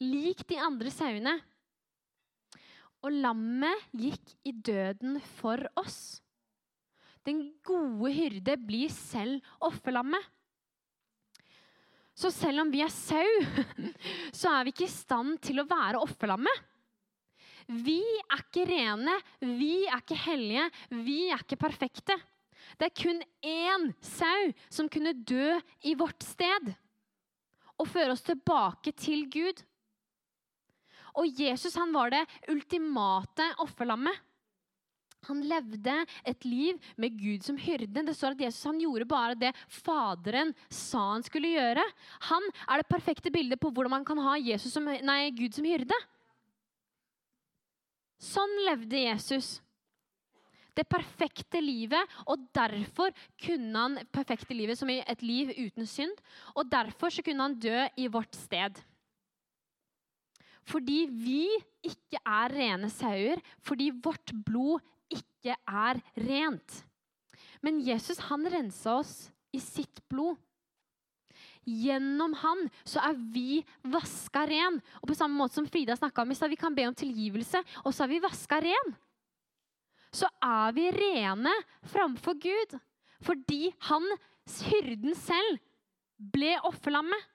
Lik 0.00 0.48
de 0.48 0.58
andre 0.58 0.90
sauene. 0.90 1.38
Og 3.04 3.12
lammet 3.12 3.86
gikk 3.92 4.34
i 4.44 4.50
døden 4.50 5.20
for 5.20 5.60
oss. 5.76 6.23
Den 7.24 7.46
gode 7.64 8.12
hyrde 8.12 8.56
blir 8.60 8.92
selv 8.92 9.44
offerlammet. 9.64 10.20
Så 12.14 12.30
selv 12.30 12.62
om 12.62 12.70
vi 12.70 12.82
er 12.84 12.92
sau, 12.94 13.30
så 14.38 14.52
er 14.52 14.66
vi 14.66 14.74
ikke 14.74 14.86
i 14.86 14.92
stand 14.92 15.40
til 15.42 15.62
å 15.62 15.66
være 15.66 16.02
offerlammet. 16.04 16.70
Vi 17.66 17.98
er 18.28 18.42
ikke 18.42 18.66
rene, 18.68 19.16
vi 19.40 19.86
er 19.88 20.02
ikke 20.02 20.20
hellige, 20.26 20.68
vi 21.00 21.18
er 21.32 21.40
ikke 21.40 21.58
perfekte. 21.64 22.16
Det 22.78 22.90
er 22.90 22.96
kun 22.96 23.20
én 23.44 23.90
sau 24.04 24.52
som 24.72 24.88
kunne 24.92 25.14
dø 25.16 25.56
i 25.84 25.94
vårt 25.98 26.24
sted 26.24 26.74
og 27.74 27.88
føre 27.90 28.14
oss 28.14 28.24
tilbake 28.24 28.92
til 28.96 29.26
Gud. 29.32 29.62
Og 31.18 31.40
Jesus 31.40 31.76
han 31.78 31.92
var 31.94 32.12
det 32.14 32.22
ultimate 32.52 33.46
offerlammet. 33.64 34.14
Han 35.28 35.42
levde 35.48 35.96
et 36.26 36.46
liv 36.48 36.80
med 37.00 37.18
Gud 37.18 37.44
som 37.46 37.58
hyrde. 37.60 38.04
Det 38.06 38.16
står 38.16 38.36
at 38.36 38.44
Jesus 38.46 38.68
han 38.68 38.80
gjorde 38.82 39.08
bare 39.08 39.38
det 39.38 39.52
Faderen 39.68 40.52
sa 40.68 41.10
han 41.12 41.26
skulle 41.26 41.54
gjøre. 41.54 41.84
Han 42.30 42.48
er 42.68 42.82
det 42.82 42.90
perfekte 42.90 43.32
bildet 43.34 43.60
på 43.62 43.72
hvordan 43.72 43.96
man 43.98 44.06
kan 44.06 44.20
ha 44.24 44.36
som, 44.60 44.88
nei, 44.88 45.30
Gud 45.36 45.54
som 45.56 45.66
hyrde. 45.68 45.98
Sånn 48.24 48.56
levde 48.68 49.04
Jesus. 49.04 49.58
Det 50.74 50.86
perfekte 50.90 51.60
livet, 51.62 52.02
og 52.26 52.48
derfor 52.54 53.12
kunne 53.38 53.78
han 53.78 54.00
perfekte 54.10 54.56
livet 54.56 54.78
som 54.78 54.90
et 54.90 55.22
liv 55.22 55.52
uten 55.54 55.86
synd. 55.86 56.18
Og 56.58 56.66
derfor 56.70 57.14
kunne 57.22 57.46
han 57.46 57.60
dø 57.62 57.84
i 58.00 58.08
vårt 58.10 58.34
sted. 58.34 58.80
Fordi 60.64 61.04
vi 61.12 61.44
ikke 61.84 62.18
er 62.24 62.54
rene 62.56 62.88
sauer, 62.90 63.42
fordi 63.62 63.90
vårt 64.02 64.32
blod 64.46 64.82
ikke 65.14 65.54
er 65.54 66.00
rent. 66.26 66.80
Men 67.64 67.80
Jesus 67.84 68.20
han 68.28 68.44
rensa 68.50 68.98
oss 69.00 69.14
i 69.54 69.60
sitt 69.62 70.02
blod. 70.10 70.36
Gjennom 71.64 72.34
han 72.42 72.66
så 72.84 73.00
er 73.08 73.16
vi 73.32 73.62
vaska 73.88 74.44
ren. 74.50 74.80
Og 75.00 75.08
på 75.08 75.16
samme 75.16 75.38
måte 75.38 75.56
som 75.56 75.68
Frida 75.68 75.96
snakka 75.96 76.24
om 76.24 76.34
i 76.34 76.48
vi 76.52 76.60
kan 76.60 76.74
be 76.76 76.86
om 76.88 76.94
tilgivelse, 76.94 77.62
og 77.84 77.94
så 77.94 78.04
er 78.04 78.12
vi 78.12 78.24
vaska 78.24 78.60
ren. 78.60 78.96
Så 80.14 80.28
er 80.44 80.74
vi 80.76 80.90
rene 80.94 81.52
framfor 81.90 82.38
Gud 82.38 82.78
fordi 83.24 83.70
han, 83.88 84.04
hyrden 84.68 85.14
selv, 85.16 85.56
ble 86.18 86.58
offerlammet. 86.68 87.30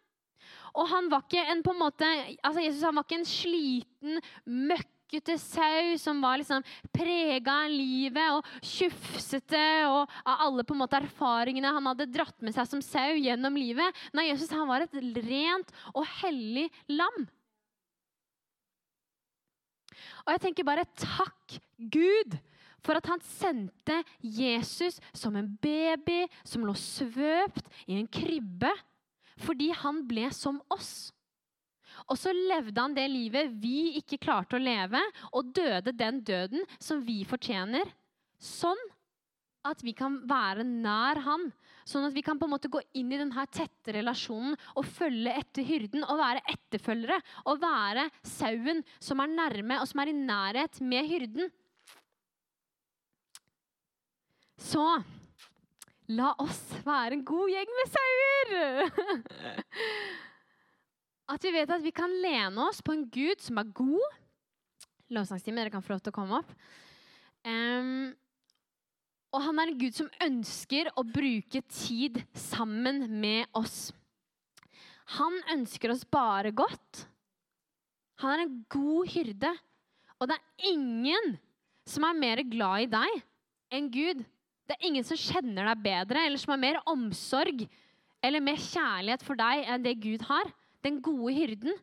Og 0.77 0.85
han 0.91 1.07
var 1.09 1.23
ikke 1.25 1.41
en 1.49 1.63
på 1.65 1.73
en 1.73 1.79
måte, 1.81 2.09
altså 2.45 2.61
Jesus 2.61 2.83
han 2.85 2.99
var 2.99 3.07
ikke 3.07 3.17
en 3.17 3.25
sliten, 3.25 4.19
møkk 4.45 4.91
møkkete 5.09 5.39
sau 5.41 5.97
som 5.97 6.21
var 6.21 6.37
liksom 6.37 6.61
prega 6.93 7.65
av 7.65 7.71
livet 7.71 8.35
og 8.37 8.45
tjufsete 8.61 9.61
og 9.89 10.05
av 10.23 10.43
alle 10.45 10.63
på 10.63 10.75
en 10.75 10.81
måte 10.83 10.99
erfaringene 10.99 11.71
han 11.73 11.87
hadde 11.89 12.11
dratt 12.13 12.37
med 12.41 12.53
seg 12.53 12.67
som 12.69 12.81
sau 12.81 13.17
gjennom 13.17 13.55
livet. 13.57 13.89
Nei, 14.13 14.29
Jesus 14.29 14.51
han 14.53 14.69
var 14.69 14.85
et 14.85 14.93
rent 15.25 15.73
og 15.95 16.05
hellig 16.21 16.69
lam. 16.87 17.25
Og 20.27 20.33
jeg 20.35 20.43
tenker 20.43 20.67
bare 20.67 20.85
takk 20.93 21.57
Gud 21.89 22.37
for 22.85 22.95
at 22.95 23.09
han 23.09 23.19
sendte 23.25 24.03
Jesus 24.21 24.99
som 25.11 25.35
en 25.35 25.49
baby 25.59 26.27
som 26.45 26.63
lå 26.63 26.75
svøpt 26.77 27.65
i 27.89 27.97
en 27.97 28.07
krybbe, 28.07 28.71
fordi 29.41 29.71
han 29.73 30.05
ble 30.07 30.29
som 30.35 30.61
oss. 30.69 31.09
Og 32.09 32.17
så 32.17 32.33
levde 32.33 32.81
han 32.81 32.95
det 32.97 33.05
livet 33.11 33.51
vi 33.61 33.99
ikke 33.99 34.19
klarte 34.21 34.57
å 34.57 34.61
leve, 34.61 35.01
og 35.33 35.51
døde 35.53 35.93
den 35.93 36.23
døden 36.25 36.65
som 36.81 37.03
vi 37.05 37.21
fortjener. 37.27 37.85
Sånn 38.41 38.79
at 39.67 39.83
vi 39.83 39.93
kan 39.93 40.15
være 40.27 40.63
nær 40.65 41.19
han. 41.25 41.49
Sånn 41.89 42.05
at 42.07 42.15
vi 42.15 42.23
kan 42.25 42.39
på 42.39 42.47
en 42.47 42.53
måte 42.53 42.71
gå 42.71 42.81
inn 42.97 43.11
i 43.11 43.19
denne 43.19 43.45
tette 43.53 43.93
relasjonen 43.95 44.55
og 44.77 44.87
følge 44.87 45.33
etter 45.41 45.65
hyrden 45.65 46.05
og 46.05 46.19
være 46.21 46.43
etterfølgere. 46.53 47.19
Og 47.49 47.61
være 47.61 48.07
sauen 48.25 48.83
som 49.03 49.21
er 49.23 49.33
nærme 49.33 49.81
og 49.81 49.89
som 49.89 50.03
er 50.03 50.11
i 50.11 50.17
nærhet 50.17 50.81
med 50.85 51.09
hyrden. 51.09 51.51
Så 54.59 54.85
la 56.09 56.33
oss 56.41 56.63
være 56.85 57.15
en 57.15 57.27
god 57.27 57.53
gjeng 57.53 57.77
med 57.77 57.93
sauer! 57.93 58.49
At 61.29 61.43
vi 61.45 61.53
vet 61.53 61.69
at 61.69 61.83
vi 61.85 61.93
kan 61.93 62.11
lene 62.23 62.63
oss 62.65 62.81
på 62.81 62.95
en 62.95 63.05
Gud 63.13 63.41
som 63.43 63.59
er 63.61 63.69
god. 63.77 64.17
Lovsangstime, 65.13 65.61
dere 65.61 65.73
kan 65.73 65.83
få 65.85 65.93
lov 65.93 66.01
til 66.01 66.13
å 66.13 66.17
komme 66.17 66.39
opp. 66.41 66.49
Um, 67.45 68.09
og 69.29 69.43
han 69.45 69.61
er 69.61 69.69
en 69.69 69.79
Gud 69.79 69.95
som 69.97 70.09
ønsker 70.25 70.89
å 70.97 71.05
bruke 71.05 71.61
tid 71.69 72.17
sammen 72.33 73.05
med 73.21 73.45
oss. 73.57 73.91
Han 75.17 75.37
ønsker 75.53 75.93
oss 75.93 76.05
bare 76.05 76.51
godt. 76.53 77.05
Han 78.21 78.33
er 78.33 78.43
en 78.45 78.57
god 78.69 79.13
hyrde. 79.13 79.53
Og 80.19 80.29
det 80.29 80.37
er 80.37 80.73
ingen 80.73 81.37
som 81.87 82.05
er 82.05 82.17
mer 82.17 82.41
glad 82.45 82.85
i 82.87 82.91
deg 82.91 83.21
enn 83.73 83.89
Gud. 83.93 84.25
Det 84.69 84.75
er 84.75 84.89
ingen 84.89 85.05
som 85.05 85.17
kjenner 85.17 85.69
deg 85.71 85.85
bedre, 85.85 86.25
eller 86.25 86.41
som 86.41 86.53
har 86.53 86.61
mer 86.61 86.81
omsorg 86.89 87.63
eller 88.25 88.43
mer 88.43 88.59
kjærlighet 88.59 89.23
for 89.25 89.39
deg 89.39 89.63
enn 89.65 89.85
det 89.85 89.95
Gud 90.03 90.25
har. 90.27 90.49
Den 90.85 90.99
gode 91.03 91.33
hyrden. 91.35 91.75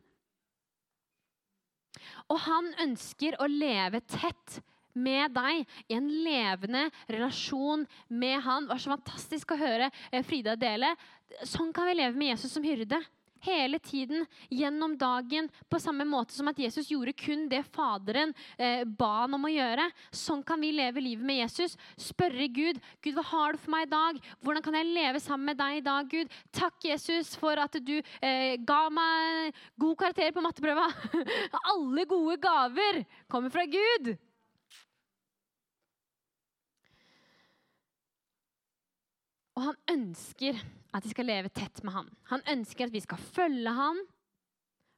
Og 2.31 2.39
han 2.45 2.71
ønsker 2.83 3.37
å 3.41 3.47
leve 3.49 4.01
tett 4.05 4.59
med 4.97 5.35
deg 5.35 5.63
i 5.87 5.97
en 5.97 6.07
levende 6.25 6.87
relasjon 7.11 7.85
med 8.09 8.41
han. 8.43 8.65
Det 8.65 8.73
var 8.73 8.81
så 8.81 8.93
fantastisk 8.95 9.53
å 9.53 9.59
høre 9.59 9.91
eh, 10.11 10.25
Frida 10.25 10.57
dele. 10.59 10.93
Sånn 11.45 11.73
kan 11.75 11.87
vi 11.89 11.97
leve 11.99 12.17
med 12.17 12.33
Jesus 12.33 12.55
som 12.57 12.65
hyrde. 12.65 12.99
Hele 13.45 13.79
tiden, 13.83 14.25
gjennom 14.49 14.95
dagen, 14.97 15.49
på 15.69 15.79
samme 15.81 16.05
måte 16.07 16.35
som 16.35 16.47
at 16.51 16.59
Jesus 16.61 16.91
gjorde 16.91 17.15
kun 17.17 17.47
det 17.51 17.63
Faderen 17.73 18.33
eh, 18.57 18.83
ba 18.85 19.23
han 19.23 19.35
om 19.37 19.47
å 19.47 19.51
gjøre. 19.51 19.89
Sånn 20.13 20.43
kan 20.45 20.61
vi 20.61 20.73
leve 20.75 21.03
livet 21.03 21.25
med 21.25 21.41
Jesus. 21.41 21.77
Spørre 21.99 22.47
Gud 22.47 22.77
Gud, 23.01 23.15
hva 23.15 23.23
har 23.29 23.55
du 23.55 23.61
for 23.61 23.73
meg 23.73 23.87
i 23.87 23.91
dag. 23.91 24.19
Hvordan 24.43 24.65
kan 24.65 24.77
jeg 24.77 24.91
leve 24.91 25.21
sammen 25.23 25.51
med 25.51 25.59
deg 25.59 25.79
i 25.79 25.85
dag, 25.85 26.09
Gud? 26.11 26.31
Takk, 26.55 26.77
Jesus, 26.83 27.35
for 27.39 27.59
at 27.61 27.77
du 27.83 27.95
eh, 27.97 28.55
ga 28.67 28.81
meg 28.93 29.57
god 29.79 29.97
karakter 30.01 30.33
på 30.35 30.43
matteprøva. 30.43 30.87
Alle 31.73 32.07
gode 32.09 32.37
gaver 32.43 33.03
kommer 33.31 33.53
fra 33.53 33.67
Gud. 33.69 34.15
Og 39.57 39.63
han 39.71 39.77
ønsker 39.89 40.59
at 40.97 41.05
vi 41.05 41.13
skal 41.13 41.29
leve 41.29 41.51
tett 41.53 41.81
med 41.85 41.95
han. 41.95 42.11
Han 42.31 42.45
ønsker 42.53 42.87
at 42.87 42.95
vi 42.95 43.03
skal 43.03 43.21
følge 43.21 43.73
han 43.77 44.03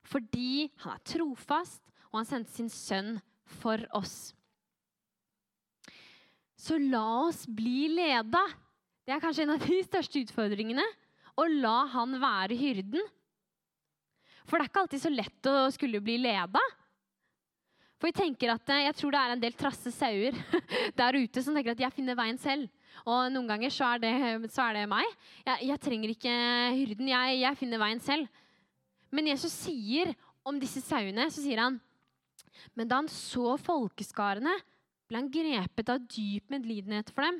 fordi 0.09 0.69
han 0.81 0.95
er 0.95 1.01
trofast, 1.05 1.83
og 2.09 2.21
han 2.21 2.25
sendte 2.25 2.55
sin 2.55 2.69
sønn 2.71 3.17
for 3.59 3.83
oss. 3.97 4.31
Så 6.59 6.79
la 6.81 7.27
oss 7.27 7.43
bli 7.45 7.91
leda. 7.93 8.41
Det 9.05 9.13
er 9.13 9.21
kanskje 9.21 9.45
en 9.45 9.53
av 9.53 9.61
de 9.63 9.77
største 9.85 10.23
utfordringene. 10.23 10.85
Å 11.39 11.45
la 11.51 11.83
han 11.93 12.17
være 12.19 12.57
hyrden. 12.57 13.03
For 14.49 14.57
det 14.57 14.65
er 14.65 14.71
ikke 14.71 14.83
alltid 14.83 15.03
så 15.03 15.13
lett 15.13 15.49
å 15.51 15.55
skulle 15.75 16.01
bli 16.03 16.17
leda. 16.23 16.63
For 17.99 18.09
jeg 18.09 18.17
tenker 18.17 18.55
at 18.55 18.73
jeg 18.87 18.95
tror 18.97 19.13
det 19.13 19.21
er 19.21 19.35
en 19.35 19.43
del 19.43 19.55
trasse 19.59 19.91
sauer 19.93 20.35
der 20.99 21.19
ute 21.19 21.43
som 21.43 21.55
tenker 21.55 21.75
at 21.75 21.83
jeg 21.83 21.95
finner 21.95 22.17
veien 22.17 22.39
selv. 22.41 22.71
Og 23.05 23.29
noen 23.33 23.49
ganger 23.49 23.73
så 23.73 23.93
er 23.93 24.03
det, 24.03 24.13
så 24.53 24.67
er 24.67 24.79
det 24.79 24.87
meg. 24.91 25.07
Jeg, 25.45 25.69
jeg, 25.69 25.81
trenger 25.83 26.13
ikke 26.13 26.35
hyrden. 26.77 27.11
Jeg, 27.11 27.37
jeg, 27.43 27.59
finner 27.59 27.81
veien 27.81 28.01
selv. 28.03 28.41
Men 29.13 29.29
Jesus 29.31 29.55
sier 29.65 30.13
om 30.47 30.59
disse 30.61 30.81
sauene, 30.85 31.27
så 31.31 31.43
sier 31.43 31.61
han 31.63 31.79
Men 32.77 32.89
da 32.89 32.99
han 33.01 33.09
så 33.11 33.55
folkeskarene, 33.61 34.53
ble 35.09 35.21
han 35.23 35.31
grepet 35.33 35.89
av 35.89 36.03
dyp 36.05 36.51
medlidenhet 36.53 37.09
for 37.13 37.25
dem. 37.25 37.39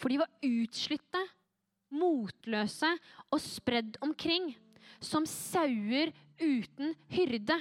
For 0.00 0.10
de 0.10 0.20
var 0.22 0.30
utslitte, 0.46 1.20
motløse 1.94 2.90
og 3.28 3.42
spredd 3.42 3.98
omkring. 4.04 4.52
Som 5.04 5.26
sauer 5.28 6.14
uten 6.40 6.94
hyrde. 7.12 7.58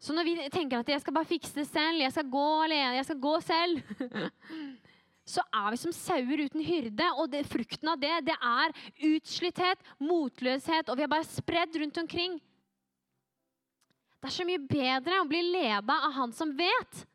Så 0.00 0.14
når 0.16 0.24
vi 0.24 0.36
tenker 0.52 0.80
at 0.80 0.88
jeg 0.88 1.02
skal 1.02 1.14
bare 1.14 1.28
fikse 1.28 1.56
det 1.56 1.66
selv, 1.68 2.00
jeg 2.00 2.12
skal 2.14 2.28
gå 2.32 2.46
alene, 2.64 2.96
jeg 2.96 3.08
skal 3.08 3.18
gå 3.20 3.34
selv 3.44 3.80
så 5.30 5.44
er 5.54 5.70
vi 5.72 5.80
som 5.80 5.94
sauer 5.94 6.44
uten 6.46 6.64
hyrde. 6.64 7.10
Og 7.20 7.30
det, 7.32 7.44
frukten 7.50 7.92
av 7.92 8.00
det, 8.02 8.12
det 8.28 8.36
er 8.36 8.74
utslitthet, 9.12 9.92
motløshet, 10.02 10.90
og 10.90 10.98
vi 10.98 11.06
er 11.06 11.12
bare 11.12 11.28
spredd 11.28 11.78
rundt 11.82 12.02
omkring. 12.02 12.38
Det 14.20 14.28
er 14.28 14.36
så 14.36 14.44
mye 14.44 14.60
bedre 14.68 15.22
å 15.22 15.28
bli 15.28 15.40
leda 15.46 15.96
av 16.08 16.18
han 16.18 16.34
som 16.36 16.52
vet. 16.56 17.06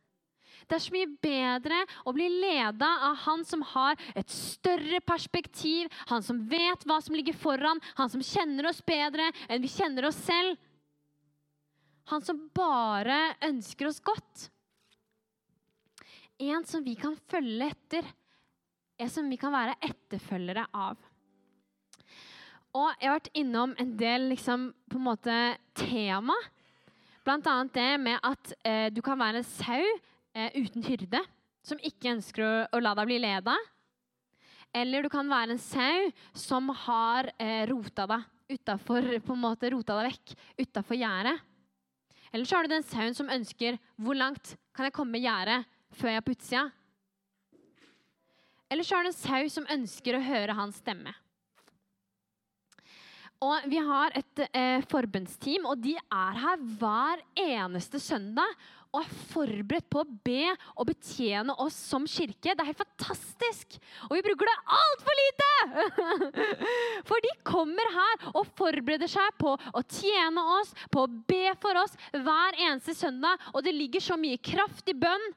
Det 0.66 0.80
er 0.80 0.82
så 0.82 0.94
mye 0.96 1.10
bedre 1.22 1.84
å 2.10 2.14
bli 2.16 2.26
leda 2.32 2.88
av 3.12 3.20
han 3.28 3.44
som 3.46 3.62
har 3.76 4.00
et 4.18 4.32
større 4.34 4.98
perspektiv, 5.06 5.92
han 6.10 6.26
som 6.26 6.40
vet 6.50 6.88
hva 6.90 6.98
som 7.06 7.14
ligger 7.14 7.38
foran, 7.38 7.82
han 8.00 8.10
som 8.10 8.24
kjenner 8.26 8.72
oss 8.72 8.82
bedre 8.86 9.30
enn 9.46 9.62
vi 9.62 9.70
kjenner 9.70 10.10
oss 10.10 10.18
selv. 10.26 10.58
Han 12.10 12.26
som 12.26 12.40
bare 12.54 13.36
ønsker 13.46 13.90
oss 13.90 14.02
godt 14.02 14.50
en 16.38 16.66
som 16.68 16.84
vi 16.84 16.96
kan 17.00 17.16
følge 17.30 17.70
etter. 17.72 18.08
En 19.00 19.12
som 19.12 19.28
vi 19.30 19.38
kan 19.40 19.54
være 19.54 19.76
etterfølgere 19.84 20.66
av. 20.74 21.00
Og 22.76 22.90
jeg 23.00 23.08
har 23.08 23.16
vært 23.16 23.38
innom 23.40 23.76
en 23.80 23.94
del 24.00 24.30
liksom, 24.34 24.68
på 24.92 25.00
en 25.00 25.06
måte, 25.06 25.36
tema. 25.80 26.36
Blant 27.26 27.48
annet 27.48 27.76
det 27.76 27.92
med 28.04 28.20
at 28.20 28.52
eh, 28.68 28.88
du 28.94 29.02
kan 29.04 29.20
være 29.20 29.42
en 29.42 29.48
sau 29.48 29.82
eh, 30.36 30.52
uten 30.60 30.84
hyrde, 30.86 31.22
som 31.66 31.80
ikke 31.82 32.12
ønsker 32.18 32.44
å, 32.46 32.52
å 32.76 32.82
la 32.84 32.94
deg 33.00 33.10
bli 33.10 33.20
leda. 33.24 33.56
Eller 34.76 35.06
du 35.06 35.10
kan 35.12 35.30
være 35.32 35.56
en 35.56 35.62
sau 35.62 36.12
som 36.36 36.68
har 36.86 37.32
eh, 37.40 37.64
rota 37.72 38.08
deg 38.12 38.32
utafor 38.52 39.08
rota 39.24 39.96
deg 39.98 40.12
vekk 40.12 40.34
utafor 40.60 41.00
gjerdet. 41.00 41.40
Eller 42.32 42.46
så 42.46 42.58
har 42.58 42.68
du 42.68 42.76
den 42.76 42.86
sauen 42.86 43.16
som 43.18 43.32
ønsker 43.32 43.80
hvor 43.96 44.18
langt 44.20 44.58
kan 44.76 44.86
jeg 44.86 44.94
komme 44.94 45.16
med 45.16 45.24
gjerdet 45.24 45.64
før 45.96 46.12
jeg 46.12 46.22
er 46.22 46.26
på 46.26 46.36
utsida. 46.36 46.66
Eller 48.72 48.88
så 48.88 48.98
er 48.98 49.06
det 49.06 49.14
en 49.14 49.20
sau 49.20 49.52
som 49.54 49.70
ønsker 49.76 50.18
å 50.18 50.26
høre 50.26 50.58
hans 50.58 50.82
stemme. 50.82 51.14
Og 53.46 53.68
Vi 53.70 53.82
har 53.84 54.16
et 54.16 54.42
eh, 54.48 54.86
forbundsteam, 54.90 55.68
og 55.70 55.82
de 55.84 55.94
er 56.00 56.40
her 56.42 56.64
hver 56.80 57.22
eneste 57.46 58.00
søndag 58.02 58.56
og 58.96 59.02
er 59.02 59.16
forberedt 59.34 59.88
på 59.92 60.02
å 60.02 60.08
be 60.24 60.54
og 60.80 60.88
betjene 60.88 61.56
oss 61.60 61.76
som 61.92 62.06
kirke. 62.08 62.54
Det 62.54 62.64
er 62.64 62.70
helt 62.70 62.80
fantastisk! 62.80 63.76
Og 64.08 64.16
vi 64.16 64.24
bruker 64.24 64.48
det 64.48 64.56
altfor 64.78 65.20
lite! 65.20 65.50
For 67.10 67.26
de 67.26 67.34
kommer 67.48 67.92
her 67.98 68.30
og 68.32 68.48
forbereder 68.56 69.12
seg 69.12 69.36
på 69.42 69.52
å 69.52 69.84
tjene 69.84 70.46
oss, 70.62 70.72
på 70.94 71.04
å 71.04 71.12
be 71.28 71.52
for 71.60 71.78
oss 71.82 71.98
hver 72.14 72.56
eneste 72.56 72.96
søndag. 72.96 73.42
Og 73.52 73.66
det 73.68 73.76
ligger 73.76 74.04
så 74.04 74.18
mye 74.20 74.40
kraft 74.40 74.88
i 74.88 74.96
bønn. 74.96 75.28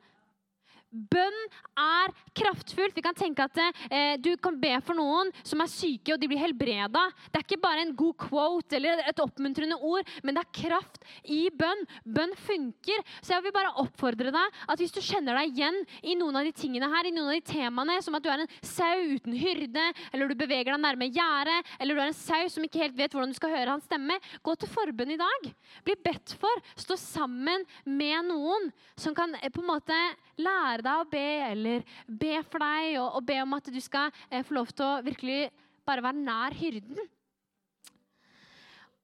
Bønn 0.88 1.36
er 1.76 2.12
kraftfullt. 2.38 2.96
Vi 2.96 3.04
kan 3.04 3.16
tenke 3.16 3.44
at 3.44 3.58
eh, 3.60 4.16
Du 4.20 4.30
kan 4.40 4.56
be 4.60 4.70
for 4.84 4.96
noen 4.96 5.30
som 5.42 5.60
er 5.60 5.68
syke, 5.68 6.14
og 6.14 6.20
de 6.20 6.28
blir 6.30 6.40
helbreda. 6.40 7.02
Det 7.28 7.40
er 7.40 7.44
ikke 7.44 7.60
bare 7.60 7.84
en 7.84 7.94
god 7.98 8.16
quote 8.24 8.78
eller 8.78 9.02
et 9.04 9.20
oppmuntrende 9.20 9.76
ord, 9.76 10.08
men 10.24 10.38
det 10.38 10.44
er 10.44 10.56
kraft 10.62 11.04
i 11.28 11.42
bønn. 11.52 11.84
Bønn 12.08 12.32
funker. 12.40 13.04
Så 13.20 13.34
jeg 13.34 13.44
vil 13.44 13.54
bare 13.56 13.74
oppfordre 13.82 14.32
deg 14.32 14.62
at 14.68 14.80
hvis 14.80 14.94
du 14.94 15.02
kjenner 15.04 15.36
deg 15.36 15.52
igjen 15.52 15.76
i 16.02 16.16
noen 16.18 16.40
av 16.40 16.48
de 16.48 16.54
tingene 16.56 16.88
her, 16.88 17.08
i 17.08 17.12
noen 17.14 17.34
av 17.34 17.36
de 17.36 17.44
temaene, 17.52 17.98
som 18.04 18.16
at 18.16 18.24
du 18.24 18.30
er 18.32 18.44
en 18.44 18.52
sau 18.64 19.04
uten 19.12 19.36
hyrde, 19.36 19.86
eller 20.12 20.32
du 20.32 20.38
beveger 20.40 20.72
deg 20.72 20.82
nærme 20.82 21.10
gjerdet, 21.12 21.74
eller 21.78 21.98
du 21.98 22.02
er 22.02 22.12
en 22.14 22.16
sau 22.16 22.48
som 22.48 22.64
ikke 22.64 22.82
helt 22.86 22.96
vet 22.98 23.12
hvordan 23.12 23.34
du 23.34 23.38
skal 23.38 23.52
høre 23.52 23.74
hans 23.74 23.84
stemme, 23.88 24.16
gå 24.44 24.56
til 24.56 24.72
forbønn 24.72 25.14
i 25.14 25.20
dag. 25.20 25.52
Bli 25.84 25.98
bedt 26.04 26.34
for. 26.40 26.64
Stå 26.80 26.96
sammen 27.00 27.68
med 27.84 28.32
noen 28.32 28.70
som 28.98 29.14
kan 29.16 29.36
eh, 29.42 29.52
på 29.52 29.62
en 29.62 29.70
måte 29.74 30.00
lære 30.38 30.77
lære 30.78 30.86
deg 30.86 31.02
å 31.02 31.10
be, 31.10 31.28
eller 31.50 31.84
be 32.06 32.38
for 32.46 32.62
deg, 32.62 32.98
og, 33.00 33.18
og 33.18 33.26
be 33.26 33.38
om 33.42 33.54
at 33.56 33.70
du 33.72 33.80
skal 33.82 34.10
eh, 34.30 34.44
få 34.46 34.54
lov 34.54 34.70
til 34.72 34.86
å 34.86 35.02
virkelig 35.02 35.50
bare 35.86 36.04
være 36.04 36.22
nær 36.22 36.54
hyrden. 36.54 36.98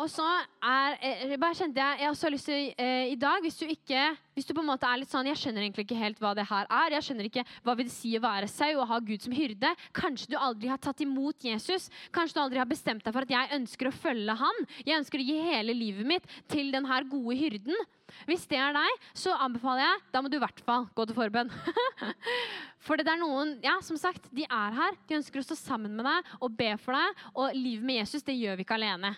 Og 0.03 0.09
så 0.11 0.25
er, 0.27 0.97
eh, 1.07 1.37
bare 1.39 1.55
kjente 1.55 1.79
jeg, 1.79 1.99
jeg 2.01 2.11
også 2.11 2.27
så 2.27 2.31
lyst 2.33 2.49
til 2.51 2.73
eh, 2.83 3.13
i 3.13 3.15
dag, 3.15 3.39
hvis 3.45 3.61
du, 3.61 3.65
ikke, 3.71 4.09
hvis 4.35 4.49
du 4.49 4.51
på 4.51 4.63
en 4.65 4.67
måte 4.73 4.89
er 4.91 4.99
litt 4.99 5.13
sånn 5.13 5.29
Jeg 5.31 5.39
skjønner 5.39 5.63
egentlig 5.63 5.85
ikke 5.87 5.99
helt 6.01 6.19
hva 6.19 6.33
det 6.35 6.49
her 6.49 6.67
er. 6.67 6.97
Jeg 6.97 7.07
skjønner 7.07 7.29
ikke 7.29 7.45
hva 7.63 7.77
vil 7.79 7.87
det 7.87 7.95
si 7.95 8.11
å 8.19 8.23
være 8.25 8.49
sau 8.51 8.73
og 8.73 8.89
ha 8.91 8.97
Gud 8.99 9.23
som 9.23 9.35
hyrde. 9.37 9.71
Kanskje 9.95 10.33
du 10.33 10.35
aldri 10.35 10.73
har 10.73 10.81
tatt 10.83 11.05
imot 11.05 11.47
Jesus. 11.47 11.87
Kanskje 12.11 12.35
du 12.35 12.43
aldri 12.43 12.59
har 12.59 12.67
bestemt 12.67 13.05
deg 13.07 13.15
for 13.15 13.23
at 13.23 13.35
jeg 13.37 13.55
ønsker 13.55 13.87
å 13.87 13.93
følge 13.95 14.35
han. 14.41 14.59
Jeg 14.83 14.99
ønsker 14.99 15.23
å 15.23 15.27
gi 15.29 15.37
hele 15.47 15.77
livet 15.79 16.09
mitt 16.11 16.27
til 16.51 16.73
den 16.75 16.89
her 16.91 17.07
gode 17.07 17.37
hyrden. 17.39 17.87
Hvis 18.27 18.49
det 18.51 18.59
er 18.59 18.75
deg, 18.75 19.05
så 19.15 19.37
anbefaler 19.47 19.85
jeg 19.85 20.03
da 20.17 20.23
må 20.25 20.33
du 20.33 20.41
i 20.41 20.43
hvert 20.43 20.63
fall 20.67 20.89
gå 20.91 21.07
til 21.07 21.19
forbønn. 21.21 21.53
for 22.87 22.99
det 22.99 23.07
er 23.13 23.21
noen 23.23 23.55
ja, 23.63 23.77
som 23.79 24.01
sagt, 24.01 24.27
de 24.35 24.43
er 24.43 24.75
her. 24.75 24.99
De 25.07 25.21
ønsker 25.21 25.39
å 25.39 25.47
stå 25.47 25.59
sammen 25.61 25.95
med 25.95 26.11
deg 26.11 26.35
og 26.41 26.59
be 26.59 26.73
for 26.83 26.99
deg. 26.99 27.23
Og 27.39 27.55
livet 27.55 27.87
med 27.87 28.01
Jesus 28.03 28.27
det 28.27 28.35
gjør 28.41 28.59
vi 28.59 28.67
ikke 28.67 28.81
alene. 28.81 29.15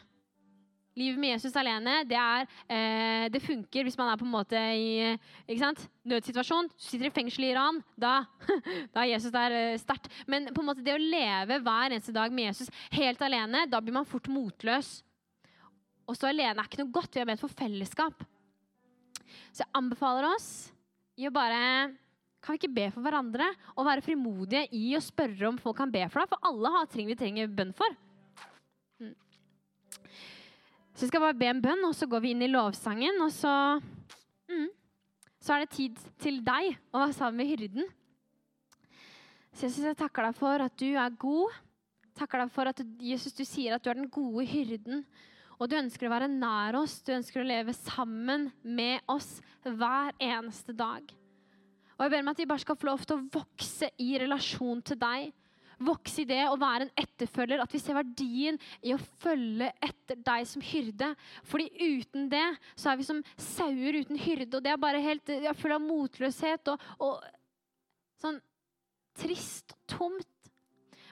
Livet 0.96 1.20
med 1.20 1.34
Jesus 1.34 1.56
alene, 1.60 1.98
det, 2.08 2.16
er, 2.16 2.46
eh, 2.72 3.26
det 3.28 3.42
funker 3.44 3.84
hvis 3.84 3.98
man 4.00 4.08
er 4.08 4.16
på 4.16 4.24
en 4.24 4.32
måte 4.32 4.56
i 4.56 5.10
ikke 5.44 5.60
sant? 5.60 5.82
nødsituasjon. 6.08 6.70
Du 6.72 6.86
sitter 6.86 7.10
i 7.10 7.12
fengsel 7.12 7.44
i 7.44 7.50
Iran. 7.52 7.82
Da, 8.00 8.22
da 8.94 9.02
er 9.02 9.10
Jesus 9.10 9.34
der 9.34 9.52
eh, 9.52 9.80
sterkt. 9.82 10.08
Men 10.24 10.48
på 10.56 10.62
en 10.62 10.70
måte 10.70 10.84
det 10.86 10.94
å 10.96 11.02
leve 11.02 11.60
hver 11.60 11.90
eneste 11.90 12.14
dag 12.16 12.32
med 12.32 12.48
Jesus 12.48 12.72
helt 12.96 13.20
alene, 13.26 13.66
da 13.68 13.82
blir 13.84 13.98
man 13.98 14.08
fort 14.08 14.30
motløs. 14.32 15.02
Å 16.06 16.16
stå 16.16 16.30
alene 16.30 16.56
er 16.56 16.70
ikke 16.70 16.80
noe 16.80 16.94
godt. 16.96 17.12
Vi 17.12 17.20
har 17.20 17.28
bedt 17.28 17.44
for 17.44 17.52
fellesskap. 17.60 18.24
Så 19.52 19.66
jeg 19.66 19.72
anbefaler 19.76 20.30
oss 20.30 20.48
i 21.20 21.28
å 21.28 21.34
bare 21.34 21.60
kan 22.40 22.54
vi 22.54 22.62
ikke 22.62 22.76
be 22.76 22.88
for 22.94 23.02
hverandre 23.02 23.50
og 23.74 23.84
være 23.88 24.04
frimodige 24.06 24.68
i 24.78 24.94
å 24.96 25.02
spørre 25.02 25.48
om 25.48 25.56
folk 25.60 25.76
kan 25.80 25.92
be 25.92 26.04
for 26.08 26.22
deg? 26.22 26.30
For 26.30 26.48
alle 26.48 26.72
har 26.72 26.88
ting 26.92 27.08
vi 27.10 27.18
trenger 27.18 27.52
bønn 27.52 27.76
for. 27.76 27.96
Så 30.96 31.04
vi 31.04 31.10
skal 31.10 31.20
bare 31.20 31.36
be 31.36 31.50
en 31.50 31.60
bønn, 31.60 31.84
og 31.84 31.92
så 31.92 32.08
går 32.08 32.22
vi 32.24 32.32
inn 32.32 32.40
i 32.46 32.48
lovsangen. 32.48 33.18
Og 33.20 33.28
så, 33.34 33.52
mm, 34.48 34.70
så 35.44 35.52
er 35.52 35.64
det 35.64 35.74
tid 35.74 35.98
til 36.24 36.40
deg 36.44 36.70
å 36.88 37.02
være 37.02 37.16
sammen 37.18 37.42
med 37.42 37.50
hyrden. 37.50 37.90
Så 39.52 39.68
Jesus, 39.68 39.84
jeg 39.84 39.98
takker 40.00 40.24
deg 40.24 40.38
for 40.38 40.64
at 40.64 40.72
du 40.80 40.88
er 40.96 41.18
god. 41.20 41.52
Takker 42.16 42.40
deg 42.40 42.54
for 42.54 42.72
at 42.72 42.80
Jesus, 43.04 43.36
du 43.36 43.44
sier 43.44 43.76
at 43.76 43.84
du 43.84 43.90
er 43.92 44.00
den 44.00 44.08
gode 44.08 44.46
hyrden. 44.48 45.04
Og 45.60 45.68
du 45.68 45.76
ønsker 45.76 46.08
å 46.08 46.14
være 46.14 46.32
nær 46.32 46.80
oss, 46.80 46.98
du 47.04 47.12
ønsker 47.12 47.42
å 47.42 47.48
leve 47.48 47.76
sammen 47.76 48.50
med 48.64 49.04
oss 49.12 49.38
hver 49.64 50.16
eneste 50.16 50.72
dag. 50.76 51.04
Og 51.96 52.04
jeg 52.04 52.12
ber 52.12 52.24
meg 52.24 52.36
at 52.36 52.40
vi 52.40 52.48
bare 52.48 52.64
skal 52.64 52.76
få 52.80 52.88
lov 52.88 53.04
til 53.04 53.18
å 53.18 53.26
vokse 53.36 53.88
i 54.00 54.14
relasjon 54.20 54.80
til 54.84 55.00
deg. 55.00 55.28
Vokse 55.76 56.22
i 56.22 56.28
det 56.28 56.40
å 56.48 56.56
være 56.56 56.86
en 56.86 56.92
etterfølger. 57.02 57.60
At 57.60 57.74
vi 57.74 57.80
ser 57.82 57.98
verdien 57.98 58.58
i 58.80 58.94
å 58.94 59.00
følge 59.20 59.68
etter 59.84 60.20
deg 60.24 60.46
som 60.48 60.64
hyrde. 60.64 61.10
Fordi 61.44 61.68
uten 61.76 62.30
det 62.32 62.46
så 62.74 62.92
er 62.92 63.00
vi 63.00 63.08
som 63.08 63.22
sauer 63.36 64.00
uten 64.00 64.20
hyrde, 64.20 64.54
og 64.56 64.64
det 64.64 64.72
er 64.72 64.80
bare 64.80 65.04
helt 65.04 65.32
full 65.60 65.76
av 65.76 65.84
motløshet 65.84 66.72
og, 66.72 66.88
og 67.04 67.20
sånn 68.22 68.40
trist 69.20 69.76
og 69.76 69.96
tomt. 69.96 70.32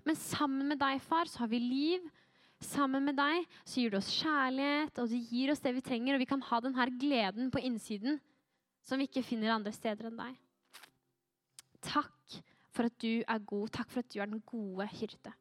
Men 0.04 0.18
sammen 0.20 0.68
med 0.68 0.80
deg, 0.80 1.00
far, 1.04 1.28
så 1.28 1.44
har 1.44 1.52
vi 1.52 1.60
liv. 1.62 2.04
Sammen 2.64 3.04
med 3.04 3.16
deg 3.18 3.44
så 3.64 3.80
gir 3.80 3.92
du 3.92 3.98
oss 3.98 4.12
kjærlighet, 4.16 5.00
og 5.00 5.12
du 5.12 5.16
gir 5.16 5.52
oss 5.52 5.62
det 5.64 5.74
vi 5.76 5.84
trenger. 5.84 6.16
Og 6.16 6.24
vi 6.24 6.28
kan 6.28 6.44
ha 6.48 6.60
denne 6.64 6.88
gleden 7.00 7.52
på 7.52 7.60
innsiden 7.64 8.20
som 8.84 9.00
vi 9.00 9.08
ikke 9.08 9.24
finner 9.24 9.54
andre 9.54 9.72
steder 9.72 10.10
enn 10.10 10.20
deg. 10.20 10.36
Takk 11.84 12.40
for 12.74 12.88
at 12.90 13.00
du 13.02 13.22
er 13.22 13.38
god. 13.46 13.68
Takk 13.68 13.90
for 13.90 14.02
at 14.02 14.10
du 14.14 14.20
er 14.20 14.26
den 14.26 14.42
gode 14.50 14.88
hyrde. 14.98 15.32